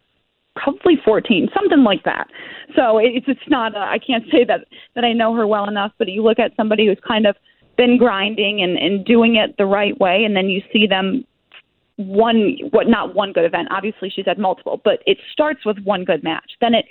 [0.55, 2.29] probably 14, something like that.
[2.77, 3.77] So it's it's not.
[3.77, 6.87] I can't say that that I know her well enough, but you look at somebody
[6.87, 7.37] who's kind of
[7.77, 11.25] been grinding and and doing it the right way, and then you see them
[11.97, 13.69] one what not one good event.
[13.71, 16.53] Obviously, she's had multiple, but it starts with one good match.
[16.61, 16.85] Then it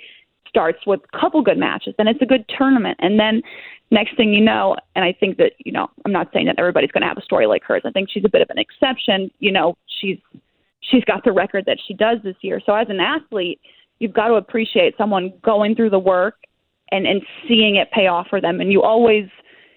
[0.48, 1.94] starts with a couple good matches.
[1.96, 3.42] Then it's a good tournament, and then
[3.90, 6.90] next thing you know, and I think that, you know, I'm not saying that everybody's
[6.90, 7.82] going to have a story like hers.
[7.84, 9.30] I think she's a bit of an exception.
[9.38, 10.18] You know, she's
[10.80, 12.60] she's got the record that she does this year.
[12.64, 13.60] So as an athlete,
[13.98, 16.36] you've got to appreciate someone going through the work
[16.90, 18.60] and and seeing it pay off for them.
[18.60, 19.26] And you always,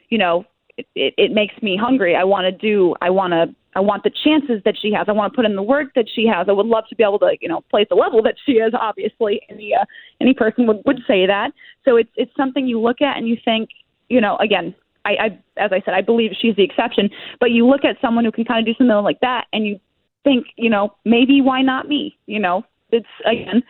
[0.10, 0.46] you know,
[0.78, 2.16] it, it, it makes me hungry.
[2.16, 2.96] I want to do.
[3.02, 3.56] I want to.
[3.76, 5.06] I want the chances that she has.
[5.08, 6.48] I want to put in the work that she has.
[6.50, 8.54] I would love to be able to, you know, play at the level that she
[8.54, 8.74] is.
[8.74, 9.86] Obviously, any uh,
[10.20, 11.52] any person would would say that.
[11.86, 13.70] So it's it's something you look at and you think,
[14.10, 15.26] you know, again, I, I
[15.58, 17.10] as I said, I believe she's the exception.
[17.40, 19.80] But you look at someone who can kind of do something like that, and you
[20.24, 22.18] think, you know, maybe why not me?
[22.26, 23.64] You know, it's again,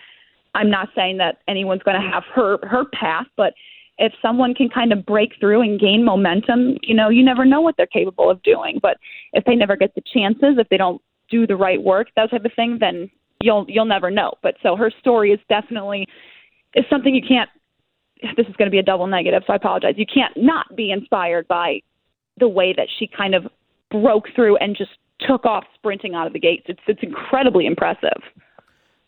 [0.55, 3.53] I'm not saying that anyone's going to have her her path, but
[3.99, 7.61] if someone can kind of break through and gain momentum, you know, you never know
[7.61, 8.79] what they're capable of doing.
[8.81, 8.97] But
[9.33, 12.45] if they never get the chances, if they don't do the right work, that type
[12.45, 13.09] of thing, then
[13.41, 14.33] you'll you'll never know.
[14.41, 16.07] But so her story is definitely
[16.75, 17.49] is something you can't
[18.35, 19.95] this is going to be a double negative, so I apologize.
[19.97, 21.81] You can't not be inspired by
[22.39, 23.47] the way that she kind of
[23.89, 26.65] broke through and just took off sprinting out of the gates.
[26.67, 28.21] It's it's incredibly impressive.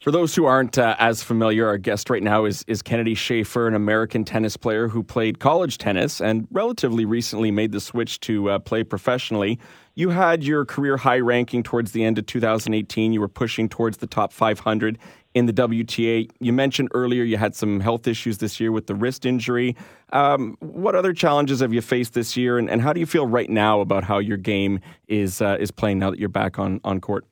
[0.01, 3.68] For those who aren't uh, as familiar, our guest right now is, is Kennedy Schaefer,
[3.68, 8.49] an American tennis player who played college tennis and relatively recently made the switch to
[8.49, 9.60] uh, play professionally.
[9.95, 13.12] You had your career high ranking towards the end of 2018.
[13.12, 14.97] You were pushing towards the top 500
[15.34, 16.30] in the WTA.
[16.40, 19.76] You mentioned earlier you had some health issues this year with the wrist injury.
[20.12, 23.28] Um, what other challenges have you faced this year, and, and, how do you feel
[23.28, 26.82] right now about how your game is uh, is playing now that you're back on
[26.84, 27.26] on court?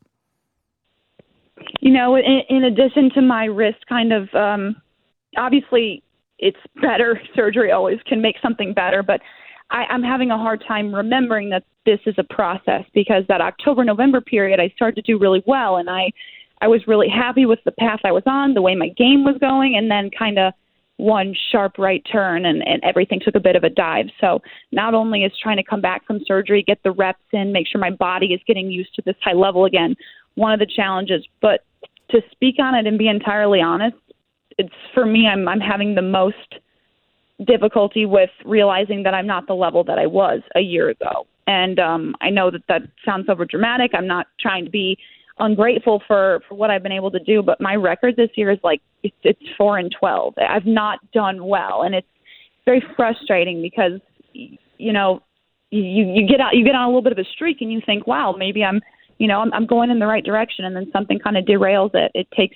[1.82, 4.76] You know, in, in addition to my wrist, kind of um,
[5.38, 6.04] obviously
[6.38, 7.20] it's better.
[7.36, 9.22] Surgery always can make something better, but
[9.72, 13.84] I, I'm having a hard time remembering that this is a process because that October
[13.84, 16.12] November period I started to do really well and I
[16.62, 19.36] I was really happy with the path I was on, the way my game was
[19.40, 20.54] going, and then kind of
[20.98, 24.08] one sharp right turn and, and everything took a bit of a dive.
[24.20, 24.42] So
[24.72, 27.80] not only is trying to come back from surgery, get the reps in, make sure
[27.80, 29.96] my body is getting used to this high level again,
[30.36, 31.26] one of the challenges.
[31.40, 31.64] But
[32.10, 33.98] to speak on it and be entirely honest,
[34.58, 36.56] it's for me I'm I'm having the most
[37.46, 41.28] difficulty with realizing that I'm not the level that I was a year ago.
[41.46, 43.92] And um I know that that sounds over dramatic.
[43.94, 44.98] I'm not trying to be
[45.40, 48.60] ungrateful for for what I've been able to do, but my record this year is
[48.64, 50.36] like it's, it's 4 and 12.
[50.38, 52.08] I've not done well and it's
[52.66, 54.00] very frustrating because
[54.34, 55.22] you know
[55.72, 57.82] you you get out you get on a little bit of a streak and you
[57.86, 58.82] think wow maybe I'm
[59.18, 61.92] you know I'm, I'm going in the right direction and then something kind of derails
[61.94, 62.56] it it takes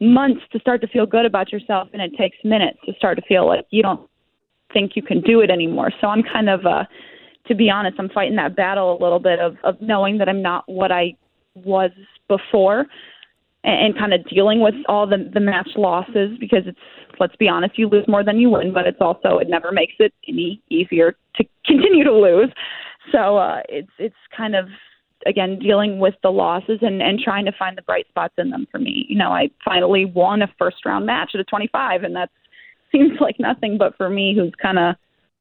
[0.00, 3.22] months to start to feel good about yourself and it takes minutes to start to
[3.26, 4.08] feel like you don't
[4.72, 6.84] think you can do it anymore so i'm kind of uh
[7.46, 10.40] to be honest i'm fighting that battle a little bit of of knowing that i'm
[10.40, 11.14] not what i
[11.54, 11.90] was
[12.28, 12.86] before
[13.64, 16.78] and, and kind of dealing with all the the match losses because it's
[17.18, 19.94] let's be honest you lose more than you win but it's also it never makes
[19.98, 22.50] it any easier to continue to lose
[23.12, 24.66] so uh it's it's kind of
[25.26, 28.66] again dealing with the losses and and trying to find the bright spots in them
[28.70, 29.06] for me.
[29.08, 32.30] You know, I finally won a first round match at a 25 and that
[32.92, 34.96] seems like nothing but for me who's kind of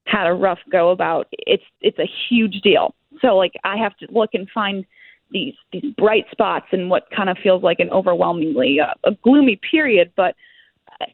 [0.05, 2.93] had a rough go about it's it's a huge deal.
[3.21, 4.85] So like I have to look and find
[5.31, 9.59] these these bright spots in what kind of feels like an overwhelmingly uh, a gloomy
[9.71, 10.35] period, but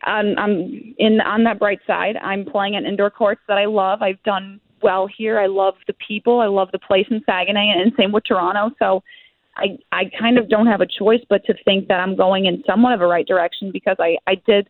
[0.03, 2.15] I'm, I'm in on that bright side.
[2.17, 4.01] I'm playing at indoor courts that I love.
[4.01, 5.39] I've done well here.
[5.39, 6.39] I love the people.
[6.39, 8.75] I love the place in Saguenay, and same with Toronto.
[8.79, 9.03] So
[9.57, 12.63] I I kind of don't have a choice but to think that I'm going in
[12.65, 14.69] somewhat of a right direction because I I did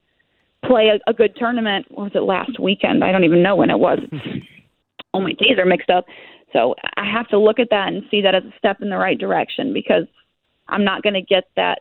[0.65, 1.85] play a, a good tournament.
[1.89, 3.03] What was it last weekend?
[3.03, 3.99] I don't even know when it was.
[5.13, 6.05] All my days are mixed up.
[6.55, 8.97] So I have to look at that and see that as a step in the
[8.97, 10.05] right direction because
[10.69, 11.79] I'm not going to get that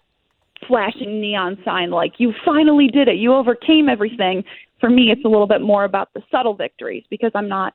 [0.66, 3.16] flashing neon sign like you finally did it.
[3.16, 4.42] You overcame everything.
[4.80, 7.74] For me, it's a little bit more about the subtle victories because I'm not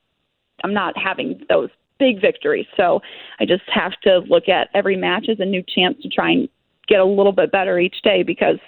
[0.62, 2.66] I'm not having those big victories.
[2.76, 3.00] So
[3.40, 6.48] I just have to look at every match as a new chance to try and
[6.86, 8.58] get a little bit better each day because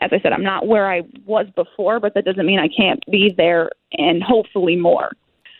[0.00, 3.02] as I said, I'm not where I was before, but that doesn't mean I can't
[3.10, 5.12] be there and hopefully more.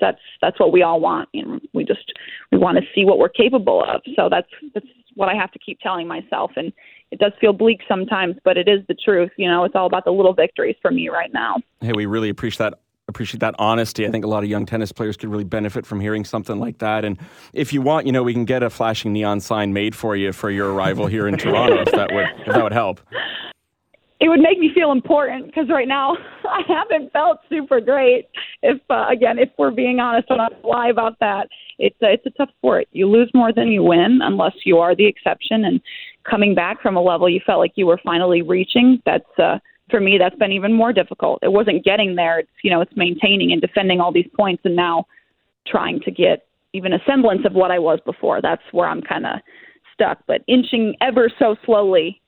[0.03, 1.30] That's that's what we all want.
[1.32, 2.12] You know, we just
[2.50, 4.03] we want to see what we're capable of.
[4.14, 6.50] So that's that's what I have to keep telling myself.
[6.57, 6.72] And
[7.11, 9.30] it does feel bleak sometimes, but it is the truth.
[9.36, 11.57] You know, it's all about the little victories for me right now.
[11.80, 14.07] Hey, we really appreciate that appreciate that honesty.
[14.07, 16.78] I think a lot of young tennis players could really benefit from hearing something like
[16.78, 17.05] that.
[17.05, 17.18] And
[17.53, 20.32] if you want, you know, we can get a flashing neon sign made for you
[20.32, 23.00] for your arrival here in Toronto, if that would if that would help.
[24.23, 28.29] It would make me feel important because right now I haven't felt super great.
[28.62, 31.49] If uh, again, if we're being honest, and I'm not lie about that.
[31.81, 32.87] It's a, it's a tough sport.
[32.93, 35.64] You lose more than you win, unless you are the exception.
[35.64, 35.81] And
[36.23, 39.59] coming back from a level you felt like you were finally reaching, that's uh,
[39.91, 41.41] for me, that's been even more difficult.
[41.43, 42.39] It wasn't getting there.
[42.39, 45.07] It's you know, it's maintaining and defending all these points, and now
[45.66, 48.41] trying to get even a semblance of what I was before.
[48.41, 49.41] That's where I'm kind of
[49.93, 50.18] stuck.
[50.29, 52.22] But inching ever so slowly,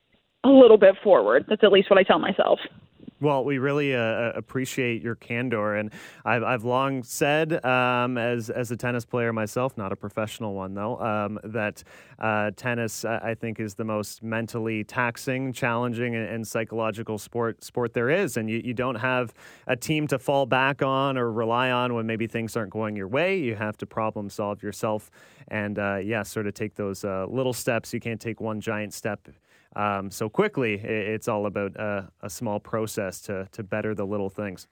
[0.44, 1.46] a little bit forward.
[1.48, 2.60] That's at least what I tell myself.
[3.24, 5.90] Well, we really uh, uh, appreciate your candor, and
[6.26, 10.74] I've, I've long said, um, as as a tennis player myself, not a professional one
[10.74, 11.82] though, um, that
[12.18, 17.94] uh, tennis I think is the most mentally taxing, challenging, and, and, psychological sport sport
[17.94, 19.32] there is, and you, you don't have
[19.68, 23.08] a team to fall back on or rely on when maybe things aren't going your
[23.08, 23.38] way.
[23.38, 25.10] You have to problem solve yourself,
[25.48, 27.94] and uh, yeah, sort of take those uh, little steps.
[27.94, 29.28] You can't take one giant step
[29.76, 30.74] um, so quickly.
[30.74, 34.66] It's all about a, a small process to to better the little things.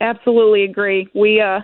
[0.00, 1.08] Absolutely agree.
[1.14, 1.60] We uh,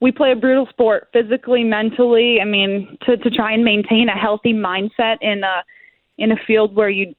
[0.00, 2.38] we play a brutal sport physically, mentally.
[2.40, 5.62] I mean, to to try and maintain a healthy mindset in a
[6.18, 7.14] in a field where you,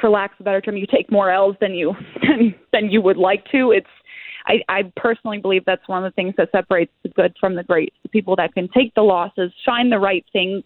[0.00, 3.02] for lack of a better term, you take more L's than you than, than you
[3.02, 3.72] would like to.
[3.72, 3.86] It's
[4.46, 7.62] I, I personally believe that's one of the things that separates the good from the
[7.62, 7.92] great.
[8.02, 10.62] The people that can take the losses, shine the right things,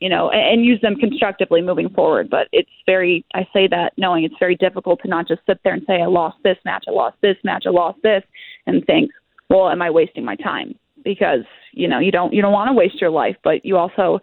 [0.00, 2.30] you know, and, and use them constructively moving forward.
[2.30, 5.74] But it's very, I say that knowing it's very difficult to not just sit there
[5.74, 8.22] and say, I lost this match, I lost this match, I lost this,
[8.66, 9.10] and think,
[9.50, 10.74] well, am I wasting my time?
[11.04, 14.18] Because you know you don't you don't want to waste your life, but you also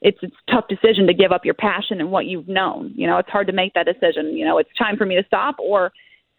[0.00, 2.92] it's it's a tough decision to give up your passion and what you've known.
[2.94, 4.36] You know, it's hard to make that decision.
[4.36, 5.92] You know, it's time for me to stop, or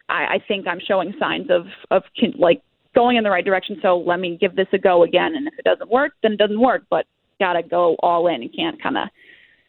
[0.08, 2.02] I, I think I'm showing signs of of
[2.38, 2.62] like
[2.94, 3.78] going in the right direction.
[3.82, 5.34] So let me give this a go again.
[5.34, 6.82] And if it doesn't work, then it doesn't work.
[6.90, 7.06] But
[7.38, 8.42] gotta go all in.
[8.42, 9.08] You can't kind of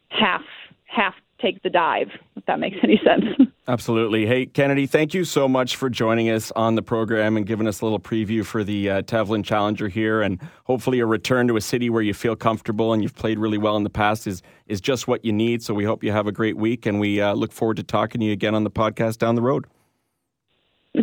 [0.09, 0.41] half
[0.85, 3.25] half take the dive, if that makes any sense.
[3.67, 4.25] Absolutely.
[4.25, 7.81] Hey, Kennedy, thank you so much for joining us on the program and giving us
[7.81, 10.21] a little preview for the uh, Tevlin Challenger here.
[10.21, 13.57] And hopefully, a return to a city where you feel comfortable and you've played really
[13.57, 15.63] well in the past is, is just what you need.
[15.63, 18.21] So we hope you have a great week and we uh, look forward to talking
[18.21, 19.65] to you again on the podcast down the road.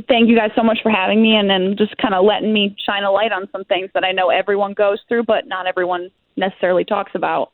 [0.08, 2.74] Thank you guys so much for having me and then just kind of letting me
[2.86, 6.10] shine a light on some things that I know everyone goes through, but not everyone
[6.36, 7.50] necessarily talks about.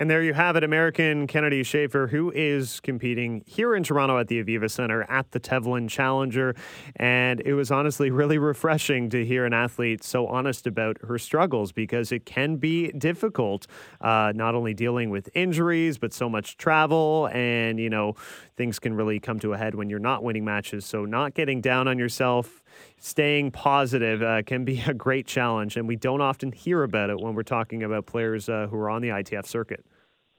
[0.00, 4.28] And there you have it, American Kennedy Schaefer, who is competing here in Toronto at
[4.28, 6.54] the Aviva Center at the Tevlin Challenger.
[6.96, 11.70] And it was honestly really refreshing to hear an athlete so honest about her struggles
[11.72, 13.66] because it can be difficult,
[14.00, 17.28] uh, not only dealing with injuries, but so much travel.
[17.32, 18.14] And, you know,
[18.56, 20.86] things can really come to a head when you're not winning matches.
[20.86, 22.62] So, not getting down on yourself
[22.98, 27.20] staying positive uh, can be a great challenge, and we don't often hear about it
[27.20, 29.84] when we're talking about players uh, who are on the ITF circuit.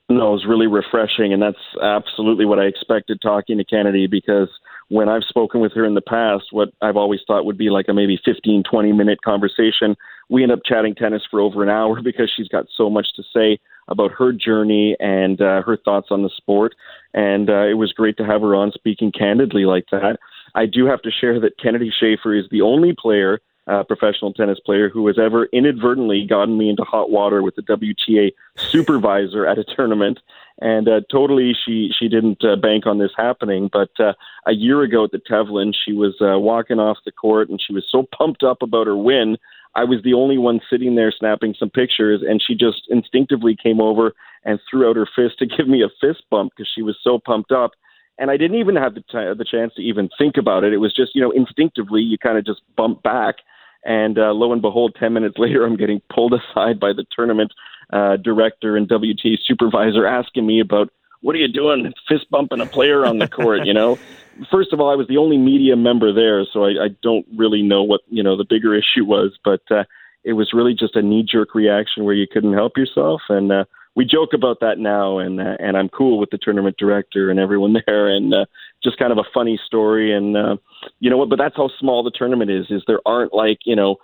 [0.09, 4.49] No, it was really refreshing, and that's absolutely what I expected talking to Kennedy because
[4.89, 7.85] when I've spoken with her in the past, what I've always thought would be like
[7.87, 9.95] a maybe 15, 20 minute conversation,
[10.29, 13.23] we end up chatting tennis for over an hour because she's got so much to
[13.33, 16.75] say about her journey and uh, her thoughts on the sport.
[17.13, 20.17] And uh, it was great to have her on speaking candidly like that.
[20.55, 24.59] I do have to share that Kennedy Schaefer is the only player, uh, professional tennis
[24.59, 29.57] player, who has ever inadvertently gotten me into hot water with the WTA supervisor at
[29.57, 30.19] a tournament.
[30.59, 33.69] And uh, totally, she she didn't uh, bank on this happening.
[33.71, 34.13] But uh,
[34.45, 37.73] a year ago at the Tevlin, she was uh, walking off the court, and she
[37.73, 39.37] was so pumped up about her win.
[39.73, 43.79] I was the only one sitting there snapping some pictures, and she just instinctively came
[43.79, 46.97] over and threw out her fist to give me a fist bump because she was
[47.01, 47.71] so pumped up
[48.17, 50.73] and I didn't even have the, t- the chance to even think about it.
[50.73, 53.35] It was just, you know, instinctively you kind of just bump back.
[53.83, 57.51] And uh, lo and behold, 10 minutes later, I'm getting pulled aside by the tournament
[57.91, 60.89] uh, director and WT supervisor asking me about
[61.21, 63.97] what are you doing, fist bumping a player on the court, you know?
[64.51, 67.61] First of all, I was the only media member there, so I, I don't really
[67.61, 69.83] know what, you know, the bigger issue was, but uh,
[70.23, 73.21] it was really just a knee jerk reaction where you couldn't help yourself.
[73.29, 76.77] And uh, we joke about that now, and uh, and I'm cool with the tournament
[76.77, 78.45] director and everyone there, and uh,
[78.83, 80.15] just kind of a funny story.
[80.15, 80.57] And uh,
[80.99, 81.29] you know what?
[81.29, 82.67] But that's how small the tournament is.
[82.69, 83.97] Is there aren't like you know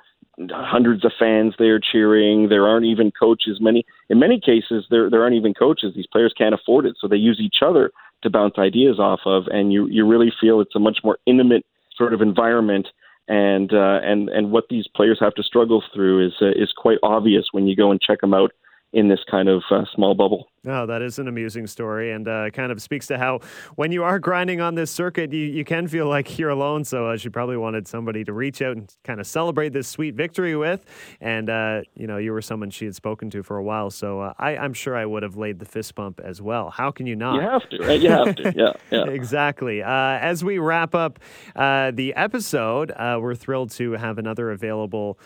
[0.51, 2.49] hundreds of fans there cheering.
[2.49, 3.57] There aren't even coaches.
[3.59, 5.93] Many in many cases there there aren't even coaches.
[5.95, 7.91] These players can't afford it, so they use each other
[8.23, 9.43] to bounce ideas off of.
[9.47, 11.65] And you you really feel it's a much more intimate
[11.95, 12.87] sort of environment.
[13.29, 16.97] And uh, and and what these players have to struggle through is uh, is quite
[17.03, 18.51] obvious when you go and check them out
[18.97, 20.49] in this kind of uh, small bubble.
[20.65, 23.39] Oh, that is an amusing story and uh, kind of speaks to how
[23.75, 26.83] when you are grinding on this circuit, you, you can feel like you're alone.
[26.83, 30.15] So uh, she probably wanted somebody to reach out and kind of celebrate this sweet
[30.15, 30.83] victory with.
[31.21, 33.91] And, uh, you know, you were someone she had spoken to for a while.
[33.91, 36.71] So uh, I, I'm sure I would have laid the fist bump as well.
[36.71, 37.35] How can you not?
[37.35, 38.01] You have to, right?
[38.01, 38.73] You have to, yeah.
[38.89, 39.05] yeah.
[39.11, 39.83] exactly.
[39.83, 41.19] Uh, as we wrap up
[41.55, 45.19] uh, the episode, we're thrilled to have another available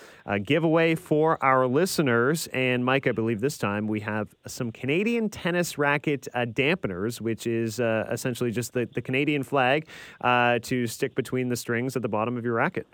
[0.44, 2.48] giveaway for our listeners.
[2.48, 7.48] And Mike, I believe this time we have some Canadian tennis racket uh, dampeners, which
[7.48, 9.88] is uh, essentially just the, the Canadian flag
[10.22, 12.88] uh, to stick between the strings at the bottom of your racket.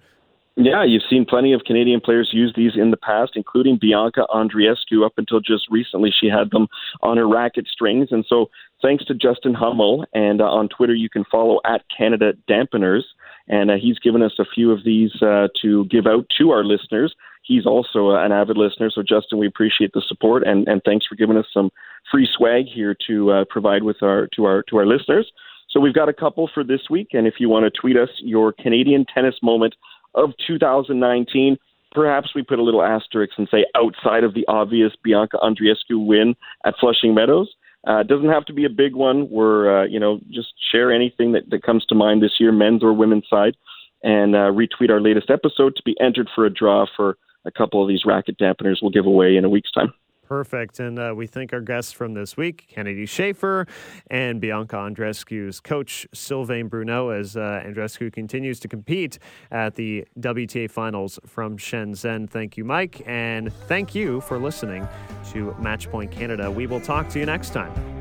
[0.60, 5.06] Yeah, you've seen plenty of Canadian players use these in the past, including Bianca Andreescu.
[5.06, 6.68] Up until just recently, she had them
[7.04, 8.08] on her racket strings.
[8.10, 8.50] And so,
[8.82, 13.04] thanks to Justin Hummel, and uh, on Twitter, you can follow at Canada Dampeners.
[13.48, 16.64] And uh, he's given us a few of these uh, to give out to our
[16.64, 17.14] listeners
[17.48, 18.90] he's also an avid listener.
[18.94, 21.72] So, Justin, we appreciate the support and, and thanks for giving us some
[22.12, 25.32] free swag here to uh, provide with our to our to our listeners.
[25.70, 28.10] So, we've got a couple for this week, and if you want to tweet us
[28.20, 29.76] your Canadian tennis moment
[30.18, 31.58] of 2019.
[31.94, 36.36] Perhaps we put a little asterisk and say outside of the obvious Bianca Andreescu win
[36.66, 37.50] at Flushing Meadows.
[37.88, 39.30] Uh, doesn't have to be a big one.
[39.30, 42.84] We're, uh, you know, just share anything that, that comes to mind this year, men's
[42.84, 43.56] or women's side,
[44.04, 47.18] and uh, retweet our latest episode to be entered for a draw for
[47.48, 49.94] a couple of these racket dampeners we'll give away in a week's time.
[50.28, 50.82] Perfect.
[50.82, 53.66] And uh, we thank our guests from this week, Kennedy Schaefer
[54.12, 59.20] and Bianca Andreescu's coach, Sylvain Bruneau, as uh, Andreescu continues to compete
[59.52, 62.30] at the WTA finals from Shenzhen.
[62.30, 63.02] Thank you, Mike.
[63.06, 64.86] And thank you for listening
[65.32, 66.52] to Matchpoint Canada.
[66.52, 67.97] We will talk to you next time.